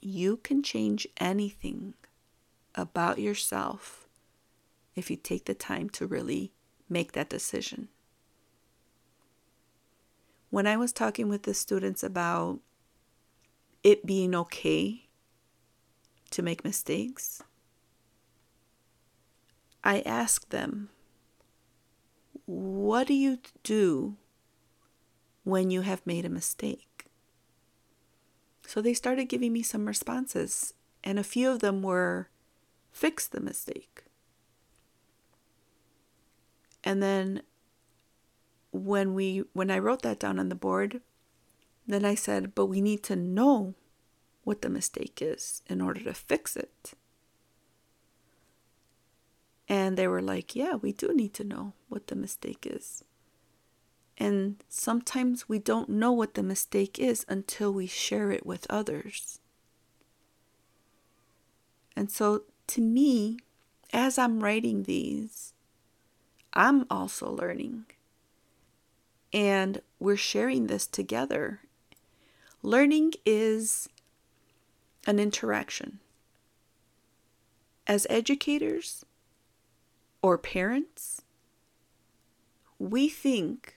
You 0.00 0.38
can 0.38 0.62
change 0.62 1.06
anything 1.18 1.94
about 2.74 3.18
yourself 3.18 4.06
if 4.94 5.10
you 5.10 5.16
take 5.16 5.44
the 5.44 5.54
time 5.54 5.90
to 5.90 6.06
really 6.06 6.52
make 6.88 7.12
that 7.12 7.28
decision. 7.28 7.88
When 10.50 10.66
I 10.66 10.76
was 10.76 10.92
talking 10.92 11.28
with 11.28 11.42
the 11.42 11.54
students 11.54 12.02
about 12.02 12.60
it 13.82 14.06
being 14.06 14.34
okay 14.34 15.08
to 16.30 16.42
make 16.42 16.64
mistakes, 16.64 17.42
I 19.84 20.00
asked 20.00 20.50
them, 20.50 20.88
What 22.46 23.06
do 23.06 23.14
you 23.14 23.38
do 23.62 24.16
when 25.44 25.70
you 25.70 25.82
have 25.82 26.06
made 26.06 26.24
a 26.24 26.30
mistake? 26.30 26.95
So 28.66 28.82
they 28.82 28.94
started 28.94 29.26
giving 29.26 29.52
me 29.52 29.62
some 29.62 29.86
responses, 29.86 30.74
and 31.04 31.18
a 31.18 31.24
few 31.24 31.50
of 31.50 31.60
them 31.60 31.82
were 31.82 32.28
fix 32.90 33.28
the 33.28 33.40
mistake. 33.40 34.04
And 36.82 37.02
then 37.02 37.42
when 38.72 39.14
we 39.14 39.44
when 39.52 39.70
I 39.70 39.78
wrote 39.78 40.02
that 40.02 40.18
down 40.18 40.38
on 40.38 40.48
the 40.48 40.54
board, 40.54 41.00
then 41.86 42.04
I 42.04 42.16
said, 42.16 42.54
but 42.54 42.66
we 42.66 42.80
need 42.80 43.02
to 43.04 43.16
know 43.16 43.74
what 44.42 44.62
the 44.62 44.68
mistake 44.68 45.20
is 45.22 45.62
in 45.68 45.80
order 45.80 46.02
to 46.02 46.14
fix 46.14 46.56
it. 46.56 46.92
And 49.68 49.96
they 49.96 50.08
were 50.08 50.22
like, 50.22 50.54
yeah, 50.54 50.74
we 50.74 50.92
do 50.92 51.12
need 51.14 51.34
to 51.34 51.44
know 51.44 51.72
what 51.88 52.08
the 52.08 52.16
mistake 52.16 52.66
is. 52.68 53.04
And 54.18 54.62
sometimes 54.68 55.48
we 55.48 55.58
don't 55.58 55.90
know 55.90 56.12
what 56.12 56.34
the 56.34 56.42
mistake 56.42 56.98
is 56.98 57.26
until 57.28 57.72
we 57.72 57.86
share 57.86 58.30
it 58.30 58.46
with 58.46 58.66
others. 58.70 59.40
And 61.94 62.10
so 62.10 62.42
to 62.68 62.80
me, 62.80 63.38
as 63.92 64.18
I'm 64.18 64.42
writing 64.42 64.82
these, 64.82 65.52
I'm 66.52 66.86
also 66.90 67.30
learning. 67.30 67.86
And 69.32 69.82
we're 69.98 70.16
sharing 70.16 70.66
this 70.66 70.86
together. 70.86 71.60
Learning 72.62 73.12
is 73.24 73.88
an 75.06 75.18
interaction. 75.18 76.00
As 77.86 78.06
educators 78.10 79.04
or 80.22 80.36
parents, 80.38 81.22
we 82.78 83.08
think 83.08 83.75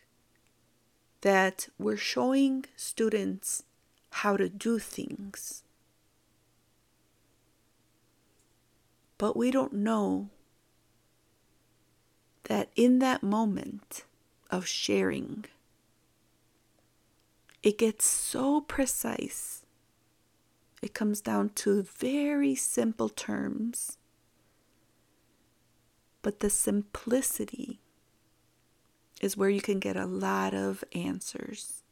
that 1.22 1.68
we're 1.78 1.98
showing 1.98 2.66
students 2.76 3.64
how 4.12 4.38
to 4.38 4.50
do 4.50 4.80
things. 4.80 5.64
But 9.18 9.36
we 9.36 9.52
don't 9.52 9.74
know 9.74 10.30
that 12.46 12.70
in 12.76 13.00
that 13.00 13.22
moment 13.22 14.06
of 14.50 14.66
sharing, 14.66 15.46
it 17.62 17.78
gets 17.78 18.06
so 18.06 18.62
precise. 18.62 19.66
It 20.82 20.94
comes 20.94 21.20
down 21.20 21.50
to 21.56 21.84
very 21.84 22.56
simple 22.56 23.10
terms. 23.10 23.98
But 26.22 26.40
the 26.40 26.50
simplicity 26.50 27.82
is 29.20 29.36
where 29.36 29.50
you 29.50 29.62
can 29.62 29.80
get 29.80 29.96
a 29.96 30.06
lot 30.06 30.54
of 30.54 30.84
answers. 30.94 31.84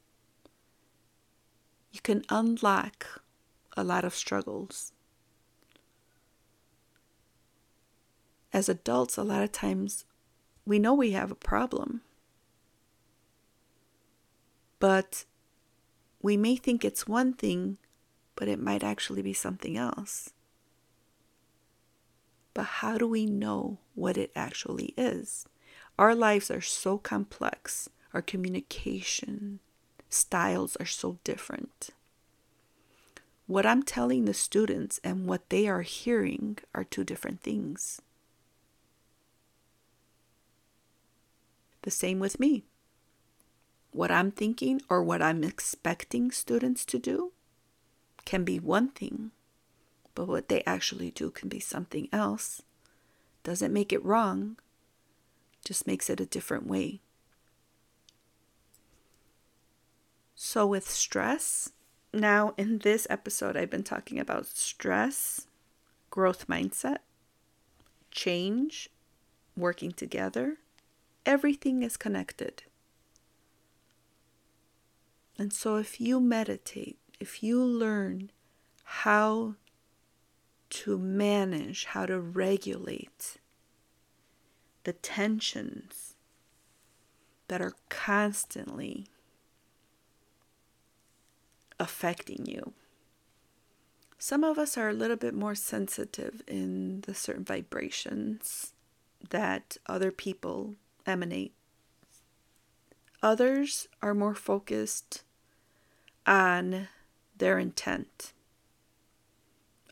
You 1.92 2.00
can 2.02 2.24
unlock 2.30 3.22
a 3.76 3.84
lot 3.84 4.06
of 4.06 4.16
struggles. 4.16 4.94
As 8.54 8.70
adults, 8.70 9.18
a 9.18 9.24
lot 9.24 9.44
of 9.44 9.52
times 9.52 10.06
we 10.66 10.80
know 10.80 10.94
we 10.94 11.12
have 11.12 11.32
a 11.32 11.36
problem. 11.36 12.02
But 14.80 15.26
we 16.22 16.38
may 16.38 16.56
think 16.56 16.84
it's 16.84 17.08
one 17.08 17.34
thing, 17.34 17.78
but 18.36 18.48
it 18.48 18.60
might 18.60 18.84
actually 18.84 19.22
be 19.22 19.34
something 19.34 19.78
else. 19.78 20.34
But 22.54 22.66
how 22.66 22.98
do 22.98 23.08
we 23.08 23.26
know 23.26 23.80
what 23.96 24.18
it 24.18 24.32
actually 24.36 24.94
is? 24.98 25.46
Our 25.98 26.14
lives 26.14 26.52
are 26.52 26.62
so 26.62 26.98
complex, 27.00 27.90
our 28.14 28.22
communication 28.22 29.60
styles 30.10 30.76
are 30.78 30.86
so 30.86 31.18
different. 31.24 31.90
What 33.48 33.66
I'm 33.66 33.82
telling 33.82 34.26
the 34.26 34.34
students 34.34 35.00
and 35.04 35.26
what 35.26 35.50
they 35.50 35.68
are 35.68 35.82
hearing 35.82 36.60
are 36.76 36.84
two 36.84 37.04
different 37.04 37.42
things. 37.42 38.02
The 41.82 41.92
same 41.92 42.20
with 42.20 42.40
me. 42.40 42.66
What 43.92 44.12
I'm 44.12 44.32
thinking 44.32 44.82
or 44.90 45.02
what 45.02 45.22
I'm 45.22 45.44
expecting 45.44 46.30
students 46.30 46.86
to 46.86 47.00
do 47.00 47.32
can 48.26 48.44
be 48.44 48.60
one 48.60 48.90
thing, 48.90 49.32
but 50.14 50.28
what 50.28 50.50
they 50.50 50.62
actually 50.66 51.10
do 51.10 51.32
can 51.32 51.50
be 51.50 51.62
something 51.62 52.10
else. 52.12 52.62
Doesn't 53.44 53.74
make 53.74 53.94
it 53.94 54.04
wrong, 54.04 54.58
just 55.68 55.86
makes 55.86 56.10
it 56.10 56.22
a 56.22 56.26
different 56.26 56.66
way. 56.66 57.02
So, 60.34 60.66
with 60.66 60.90
stress, 60.90 61.72
now 62.14 62.54
in 62.58 62.80
this 62.80 63.06
episode, 63.10 63.58
I've 63.58 63.70
been 63.70 63.84
talking 63.84 64.18
about 64.18 64.46
stress, 64.46 65.48
growth 66.10 66.48
mindset, 66.48 67.00
change, 68.12 68.90
working 69.58 69.92
together. 69.92 70.58
Everything 71.26 71.84
is 71.84 71.98
connected. 71.98 72.64
And 75.38 75.52
so, 75.52 75.76
if 75.76 76.00
you 76.00 76.22
meditate, 76.22 76.98
if 77.20 77.44
you 77.44 77.62
learn 77.62 78.32
how 78.84 79.56
to 80.70 80.98
manage, 80.98 81.86
how 81.86 82.06
to 82.06 82.22
regulate 82.22 83.38
the 84.88 84.94
tensions 84.94 86.16
that 87.50 87.60
are 87.60 87.74
constantly 87.90 89.06
affecting 91.78 92.46
you. 92.46 92.72
Some 94.18 94.46
of 94.46 94.58
us 94.58 94.78
are 94.78 94.88
a 94.88 94.94
little 94.94 95.18
bit 95.18 95.34
more 95.34 95.56
sensitive 95.56 96.42
in 96.48 97.02
the 97.02 97.14
certain 97.14 97.44
vibrations 97.44 98.72
that 99.30 99.76
other 99.88 100.10
people 100.10 100.76
emanate. 101.06 101.54
Others 103.22 103.90
are 104.02 104.14
more 104.14 104.36
focused 104.36 105.24
on 106.26 106.88
their 107.38 107.60
intent, 107.60 108.32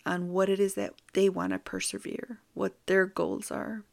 on 0.05 0.31
what 0.31 0.47
it 0.47 0.62
is 0.62 0.75
that 0.75 0.93
they 1.12 1.27
want 1.27 1.51
to 1.51 1.60
persevere, 1.60 2.39
what 2.53 2.75
their 2.86 3.05
goals 3.05 3.51
are. 3.51 3.84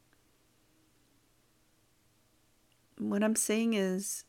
What 2.97 3.23
I'm 3.23 3.35
saying 3.35 3.73
is, 3.73 4.25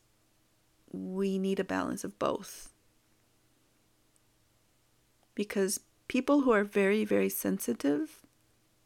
we 0.91 1.37
need 1.37 1.59
a 1.59 1.63
balance 1.63 2.03
of 2.03 2.17
both. 2.19 2.71
Because 5.33 5.81
people 6.07 6.41
who 6.41 6.51
are 6.51 6.63
very, 6.63 7.03
very 7.03 7.29
sensitive 7.29 8.25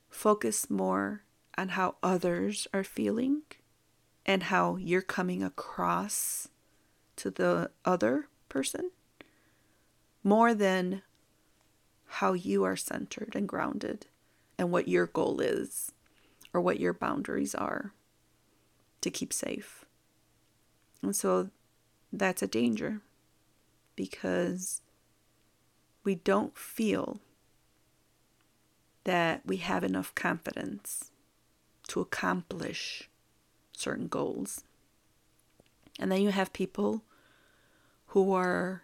focus 0.09 0.69
more 0.69 1.23
on 1.57 1.69
how 1.69 1.95
others 2.01 2.67
are 2.73 2.83
feeling 2.83 3.43
and 4.25 4.43
how 4.43 4.75
you're 4.77 5.01
coming 5.01 5.43
across 5.43 6.47
to 7.17 7.29
the 7.29 7.69
other 7.85 8.27
person 8.47 8.91
more 10.23 10.53
than 10.53 11.01
how 12.05 12.33
you 12.33 12.63
are 12.63 12.75
centered 12.75 13.35
and 13.35 13.47
grounded 13.47 14.07
and 14.57 14.71
what 14.71 14.87
your 14.87 15.05
goal 15.05 15.39
is 15.39 15.91
or 16.53 16.61
what 16.61 16.79
your 16.79 16.93
boundaries 16.93 17.53
are 17.53 17.93
to 19.01 19.09
keep 19.09 19.33
safe. 19.33 19.85
And 21.01 21.15
so 21.15 21.49
that's 22.11 22.41
a 22.41 22.47
danger 22.47 23.01
because 23.95 24.81
we 26.03 26.15
don't 26.15 26.57
feel 26.57 27.19
that 29.03 29.41
we 29.45 29.57
have 29.57 29.83
enough 29.83 30.13
confidence 30.15 31.11
to 31.87 31.99
accomplish 31.99 33.09
certain 33.75 34.07
goals. 34.07 34.63
And 35.99 36.11
then 36.11 36.21
you 36.21 36.29
have 36.29 36.53
people 36.53 37.03
who 38.07 38.33
are 38.33 38.83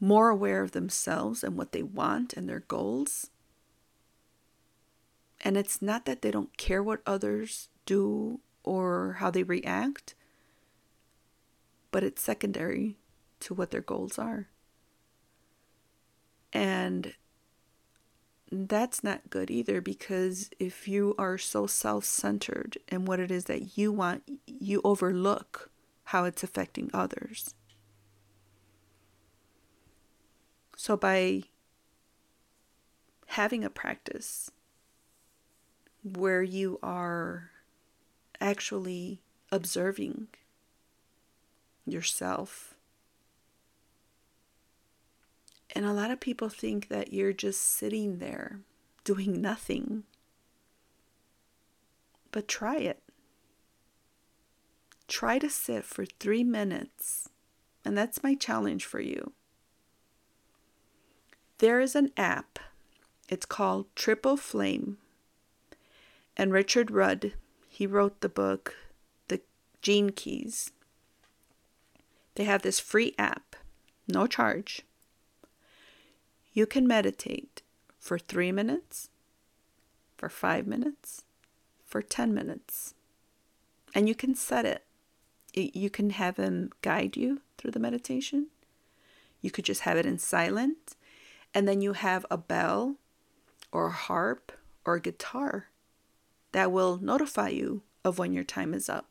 more 0.00 0.28
aware 0.28 0.62
of 0.62 0.72
themselves 0.72 1.42
and 1.42 1.56
what 1.56 1.72
they 1.72 1.82
want 1.82 2.32
and 2.34 2.48
their 2.48 2.60
goals. 2.60 3.30
And 5.40 5.56
it's 5.56 5.80
not 5.80 6.04
that 6.06 6.22
they 6.22 6.30
don't 6.30 6.56
care 6.56 6.82
what 6.82 7.00
others 7.06 7.68
do 7.88 8.38
or 8.64 9.14
how 9.18 9.30
they 9.30 9.42
react, 9.42 10.14
but 11.90 12.04
it's 12.04 12.22
secondary 12.22 12.98
to 13.40 13.54
what 13.54 13.70
their 13.70 13.80
goals 13.80 14.18
are. 14.18 14.48
And 16.52 17.14
that's 18.52 19.02
not 19.02 19.30
good 19.30 19.50
either 19.50 19.80
because 19.80 20.50
if 20.58 20.86
you 20.86 21.14
are 21.18 21.38
so 21.38 21.66
self 21.66 22.04
centered 22.04 22.76
in 22.88 23.06
what 23.06 23.20
it 23.20 23.30
is 23.30 23.44
that 23.44 23.78
you 23.78 23.90
want, 23.90 24.22
you 24.46 24.82
overlook 24.84 25.70
how 26.04 26.24
it's 26.24 26.42
affecting 26.42 26.90
others. 26.92 27.54
So, 30.76 30.96
by 30.96 31.42
having 33.28 33.64
a 33.64 33.70
practice 33.70 34.50
where 36.02 36.42
you 36.42 36.78
are 36.82 37.50
actually 38.48 39.20
observing 39.52 40.28
yourself, 41.84 42.74
and 45.74 45.84
a 45.84 45.92
lot 45.92 46.10
of 46.10 46.20
people 46.20 46.48
think 46.48 46.88
that 46.88 47.12
you're 47.12 47.34
just 47.34 47.60
sitting 47.60 48.18
there 48.18 48.60
doing 49.04 49.40
nothing. 49.40 50.04
But 52.32 52.48
try 52.48 52.78
it. 52.78 53.02
Try 55.08 55.38
to 55.38 55.50
sit 55.50 55.84
for 55.84 56.04
three 56.04 56.44
minutes. 56.44 57.28
And 57.84 57.96
that's 57.96 58.22
my 58.22 58.34
challenge 58.34 58.84
for 58.84 59.00
you. 59.00 59.32
There 61.58 61.80
is 61.80 61.94
an 61.94 62.10
app. 62.16 62.58
It's 63.28 63.46
called 63.46 63.86
Triple 63.94 64.36
Flame. 64.36 64.98
And 66.36 66.52
Richard 66.52 66.90
Rudd, 66.90 67.32
he 67.78 67.86
wrote 67.86 68.22
the 68.22 68.28
book, 68.28 68.74
The 69.28 69.40
Gene 69.82 70.10
Keys. 70.10 70.72
They 72.34 72.42
have 72.42 72.62
this 72.62 72.80
free 72.80 73.14
app, 73.16 73.54
no 74.08 74.26
charge. 74.26 74.82
You 76.52 76.66
can 76.66 76.88
meditate 76.88 77.62
for 78.00 78.18
three 78.18 78.50
minutes, 78.50 79.10
for 80.16 80.28
five 80.28 80.66
minutes, 80.66 81.22
for 81.86 82.02
10 82.02 82.34
minutes. 82.34 82.94
And 83.94 84.08
you 84.08 84.14
can 84.16 84.34
set 84.34 84.64
it. 84.64 84.82
You 85.54 85.88
can 85.88 86.10
have 86.10 86.36
him 86.36 86.72
guide 86.82 87.16
you 87.16 87.42
through 87.58 87.70
the 87.70 87.78
meditation. 87.78 88.48
You 89.40 89.52
could 89.52 89.64
just 89.64 89.82
have 89.82 89.96
it 89.96 90.04
in 90.04 90.18
silent 90.18 90.96
and 91.54 91.68
then 91.68 91.80
you 91.80 91.92
have 91.92 92.26
a 92.28 92.36
bell 92.36 92.96
or 93.70 93.86
a 93.86 93.92
harp 93.92 94.50
or 94.84 94.96
a 94.96 95.00
guitar 95.00 95.68
that 96.52 96.72
will 96.72 96.98
notify 96.98 97.48
you 97.48 97.82
of 98.04 98.18
when 98.18 98.32
your 98.32 98.44
time 98.44 98.74
is 98.74 98.88
up. 98.88 99.08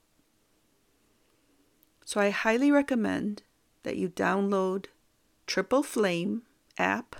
So 2.06 2.22
I 2.22 2.30
highly 2.30 2.72
recommend 2.72 3.44
that 3.84 3.98
you 3.98 4.10
download 4.10 4.86
Triple 5.46 5.84
Flame 5.84 6.44
app 6.78 7.16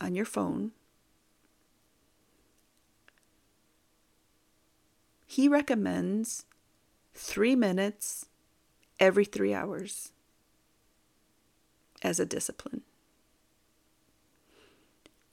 on 0.00 0.14
your 0.14 0.24
phone. 0.24 0.72
He 5.26 5.48
recommends 5.48 6.44
three 7.14 7.56
minutes 7.56 8.26
every 9.00 9.24
three 9.24 9.54
hours 9.54 10.12
as 12.02 12.20
a 12.20 12.26
discipline. 12.26 12.82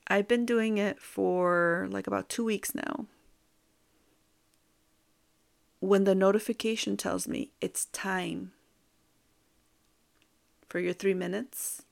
I've 0.08 0.28
been 0.28 0.46
doing 0.46 0.78
it 0.78 1.00
for 1.00 1.88
like 1.92 2.08
about 2.08 2.30
two 2.30 2.46
weeks 2.46 2.74
now. 2.74 3.08
When 5.80 6.04
the 6.04 6.16
notification 6.16 6.98
tells 6.98 7.28
me 7.28 7.52
it's 7.62 7.86
time 7.86 8.52
for 10.68 10.80
your 10.80 10.94
three 10.94 11.14
minutes, 11.14 11.84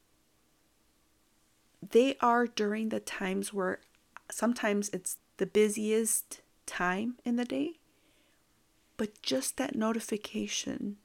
they 1.81 2.17
are 2.19 2.47
during 2.47 2.89
the 2.89 2.99
times 2.99 3.53
where 3.53 3.79
sometimes 4.29 4.89
it's 4.89 5.17
the 5.37 5.45
busiest 5.45 6.41
time 6.65 7.15
in 7.23 7.37
the 7.37 7.45
day, 7.45 7.79
but 8.97 9.21
just 9.21 9.57
that 9.57 9.75
notification 9.75 10.97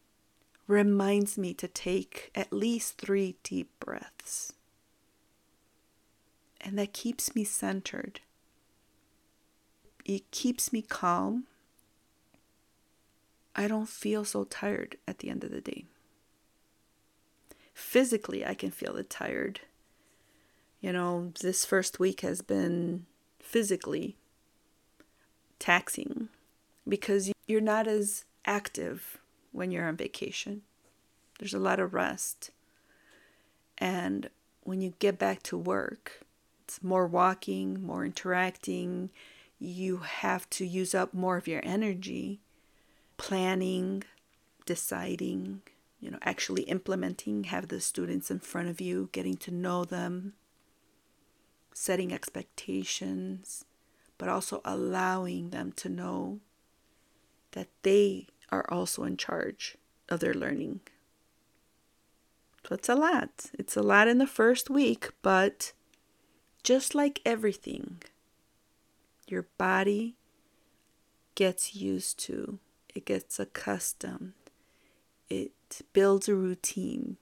reminds 0.67 1.39
me 1.39 1.55
to 1.55 1.69
take 1.69 2.31
at 2.35 2.53
least 2.53 2.99
three 2.99 3.37
deep 3.43 3.71
breaths 3.79 4.55
and 6.63 6.79
that 6.79 6.93
keeps 6.93 7.35
me 7.35 7.45
centered. 7.45 8.21
It 10.05 10.31
keeps 10.31 10.73
me 10.73 10.83
calm 10.83 11.45
I 13.55 13.69
don't 13.69 13.89
feel 13.89 14.25
so 14.25 14.45
tired 14.45 14.97
at 15.07 15.19
the 15.19 15.29
end 15.29 15.45
of 15.45 15.51
the 15.51 15.61
day. 15.61 15.85
Physically, 17.75 18.45
I 18.45 18.55
can 18.55 18.71
feel 18.71 18.97
it 18.97 19.11
tired. 19.11 19.61
You 20.81 20.93
know, 20.93 21.33
this 21.41 21.65
first 21.65 22.01
week 22.01 22.23
has 22.23 22.43
been 22.43 23.07
physically 23.41 24.17
taxing 25.59 26.29
because 26.89 27.31
you're 27.47 27.61
not 27.61 27.87
as 27.87 28.25
active 28.45 29.19
when 29.53 29.71
you're 29.71 29.87
on 29.87 29.97
vacation. 29.97 30.63
There's 31.39 31.55
a 31.55 31.59
lot 31.59 31.79
of 31.79 31.95
rest. 31.95 32.51
And 33.79 34.31
when 34.63 34.81
you 34.81 34.95
get 34.99 35.19
back 35.19 35.43
to 35.45 35.59
work, 35.59 36.25
it's 36.65 36.83
more 36.83 37.07
walking, 37.07 37.83
more 37.83 38.05
interacting. 38.05 39.11
You 39.59 39.99
have 39.99 40.49
to 40.51 40.67
use 40.67 40.95
up 40.95 41.13
more 41.13 41.37
of 41.37 41.47
your 41.49 41.61
energy 41.65 42.41
planning, 43.23 44.03
deciding, 44.67 45.63
you 46.01 46.11
know, 46.11 46.19
actually 46.23 46.63
implementing, 46.63 47.45
have 47.45 47.69
the 47.69 47.81
students 47.81 48.33
in 48.33 48.41
front 48.41 48.69
of 48.69 48.81
you, 48.81 49.09
getting 49.13 49.37
to 49.37 49.53
know 49.53 49.85
them, 49.85 50.33
setting 51.73 52.13
expectations, 52.13 53.65
but 54.19 54.29
also 54.29 54.61
allowing 54.65 55.51
them 55.51 55.71
to 55.71 55.89
know 55.89 56.41
that 57.53 57.69
they 57.85 58.27
are 58.51 58.69
also 58.69 59.05
in 59.05 59.17
charge 59.17 59.77
of 60.09 60.19
their 60.19 60.35
learning. 60.35 60.81
So 62.67 62.75
it's 62.75 62.89
a 62.89 62.97
lot. 62.97 63.53
It's 63.57 63.77
a 63.77 63.83
lot 63.83 64.09
in 64.09 64.19
the 64.19 64.27
first 64.27 64.69
week, 64.69 65.11
but 65.23 65.73
just 66.65 66.93
like 66.93 67.21
everything, 67.25 68.03
your 69.29 69.47
body 69.59 70.17
gets 71.37 71.77
used 71.77 72.19
to, 72.25 72.59
it 72.95 73.05
gets 73.05 73.39
accustomed, 73.39 74.35
it 75.29 75.53
builds 75.93 76.29
a 76.29 76.35
routine. 76.35 77.17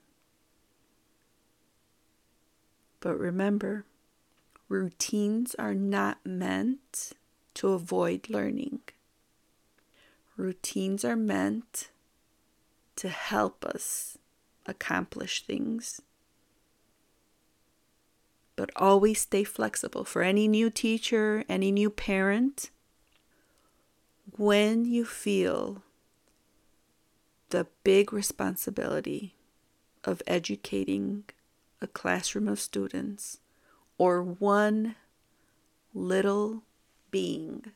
But 3.00 3.16
remember, 3.18 3.86
routines 4.68 5.54
are 5.58 5.74
not 5.74 6.18
meant 6.24 7.12
to 7.54 7.68
avoid 7.72 8.28
learning. 8.28 8.80
Routines 10.36 11.04
are 11.04 11.16
meant 11.16 11.90
to 12.96 13.08
help 13.08 13.64
us 13.64 14.18
accomplish 14.66 15.44
things. 15.44 16.02
But 18.56 18.70
always 18.76 19.20
stay 19.20 19.44
flexible. 19.44 20.04
For 20.04 20.22
any 20.22 20.46
new 20.46 20.70
teacher, 20.70 21.44
any 21.48 21.72
new 21.72 21.88
parent, 21.88 22.70
when 24.40 24.86
you 24.86 25.04
feel 25.04 25.82
the 27.50 27.66
big 27.84 28.10
responsibility 28.10 29.34
of 30.02 30.22
educating 30.26 31.22
a 31.82 31.86
classroom 31.86 32.48
of 32.48 32.58
students 32.58 33.36
or 33.98 34.22
one 34.22 34.96
little 35.92 36.62
being, 37.10 37.66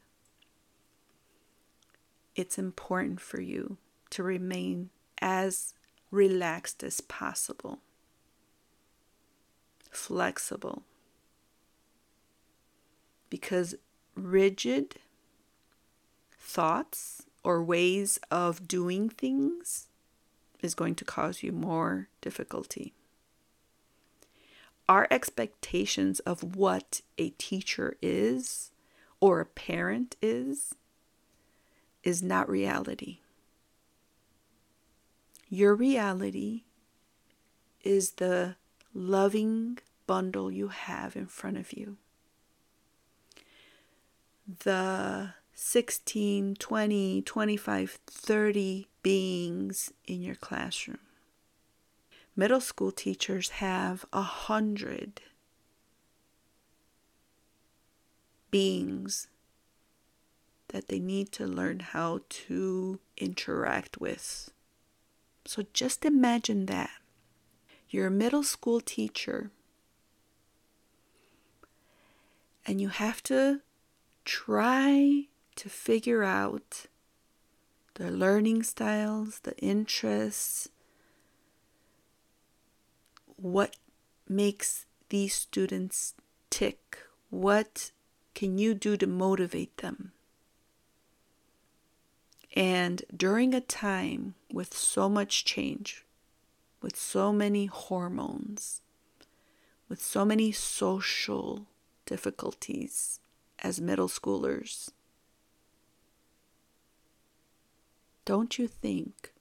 it's 2.35 2.57
important 2.57 3.20
for 3.20 3.42
you 3.42 3.77
to 4.09 4.22
remain 4.22 4.88
as 5.20 5.74
relaxed 6.11 6.83
as 6.83 7.03
possible, 7.03 7.81
flexible, 9.90 10.83
because 13.29 13.74
rigid 14.16 14.94
thoughts 16.44 17.22
or 17.42 17.62
ways 17.62 18.20
of 18.30 18.68
doing 18.68 19.09
things 19.09 19.88
is 20.61 20.74
going 20.74 20.94
to 20.94 21.04
cause 21.04 21.42
you 21.42 21.52
more 21.52 22.09
difficulty. 22.20 22.92
Our 24.88 25.09
expectations 25.11 26.20
of 26.20 26.57
what 26.57 27.00
a 27.16 27.30
teacher 27.30 27.96
is 28.02 28.70
or 29.20 29.40
a 29.40 29.46
parent 29.46 30.16
is 30.20 30.74
is 32.02 32.22
not 32.22 32.48
reality. 32.48 33.20
Your 35.48 35.74
reality 35.74 36.64
is 37.83 38.12
the 38.12 38.57
loving 38.92 39.78
bundle 40.07 40.52
you 40.52 40.68
have 40.68 41.16
in 41.16 41.26
front 41.26 41.57
of 41.57 41.72
you. 41.72 41.96
The 44.64 45.33
16, 45.55 46.57
20, 46.57 47.23
25, 47.23 47.99
30 48.07 48.87
beings 49.03 49.93
in 50.07 50.23
your 50.23 50.35
classroom. 50.35 50.99
Middle 52.37 52.61
school 52.61 52.90
teachers 52.90 53.51
have 53.51 54.05
a 54.12 54.23
hundred 54.23 55.21
beings 58.51 59.29
that 60.69 60.88
they 60.88 60.99
need 60.99 61.31
to 61.31 61.47
learn 61.47 61.79
how 61.79 62.21
to 62.29 62.99
interact 63.17 64.01
with. 64.01 64.51
So 65.45 65.64
just 65.73 66.05
imagine 66.05 66.67
that. 66.67 66.90
You're 67.88 68.09
a 68.09 68.11
middle 68.11 68.43
school 68.43 68.81
teacher 68.81 69.53
and 72.67 72.81
you 72.81 72.88
have 72.88 73.23
to 73.25 73.61
try 74.25 75.29
to 75.57 75.69
figure 75.69 76.23
out 76.25 76.87
their 77.95 78.11
learning 78.11 78.62
styles, 78.62 79.40
the 79.40 79.57
interests, 79.59 80.69
what 83.37 83.77
makes 84.29 84.87
these 85.11 85.35
students 85.35 86.14
tick, 86.51 86.99
what 87.31 87.90
can 88.35 88.59
you 88.59 88.75
do 88.75 88.97
to 88.97 89.07
motivate 89.07 89.77
them? 89.79 90.12
And 92.57 93.03
during 93.14 93.53
a 93.53 93.61
time 93.61 94.35
with 94.53 94.75
so 94.75 95.09
much 95.09 95.45
change, 95.45 96.05
with 96.81 96.97
so 96.97 97.33
many 97.33 97.67
hormones, 97.67 98.81
with 99.88 100.01
so 100.01 100.25
many 100.25 100.53
social 100.53 101.67
difficulties 102.07 103.21
as 103.61 103.81
middle 103.81 104.09
schoolers, 104.09 104.90
don't 108.24 108.58
you 108.58 108.66
think 108.66 109.32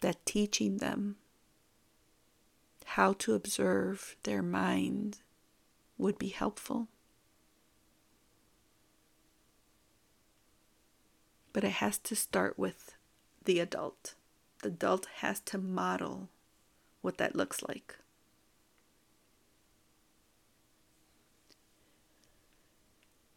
that 0.00 0.24
teaching 0.26 0.78
them 0.78 1.16
how 2.84 3.12
to 3.14 3.34
observe 3.34 4.16
their 4.22 4.42
mind 4.42 5.18
would 5.98 6.18
be 6.18 6.28
helpful? 6.28 6.88
but 11.56 11.64
it 11.64 11.70
has 11.70 11.96
to 11.96 12.14
start 12.14 12.58
with 12.58 12.92
the 13.46 13.60
adult. 13.60 14.12
The 14.60 14.68
adult 14.68 15.06
has 15.20 15.40
to 15.40 15.56
model 15.56 16.28
what 17.00 17.16
that 17.16 17.34
looks 17.34 17.62
like. 17.66 17.96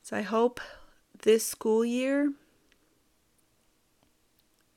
So 0.04 0.18
I 0.18 0.22
hope 0.22 0.60
this 1.22 1.46
school 1.46 1.86
year 1.86 2.34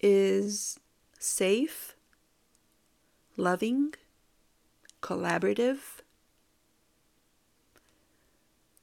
is 0.02 0.78
safe, 1.18 1.94
loving, 3.36 3.94
collaborative, 5.00 6.02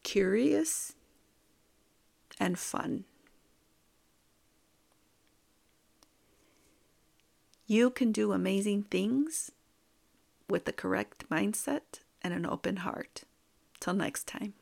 curious, 0.04 0.94
and 2.40 2.58
fun. 2.58 3.04
You 7.68 7.92
can 7.92 8.12
do 8.12 8.32
amazing 8.32 8.84
things 8.84 9.52
with 10.50 10.66
the 10.66 10.74
correct 10.74 11.30
mindset 11.30 12.00
and 12.24 12.34
an 12.34 12.46
open 12.46 12.78
heart. 12.78 13.24
Till 13.80 13.94
next 13.94 14.26
time. 14.26 14.54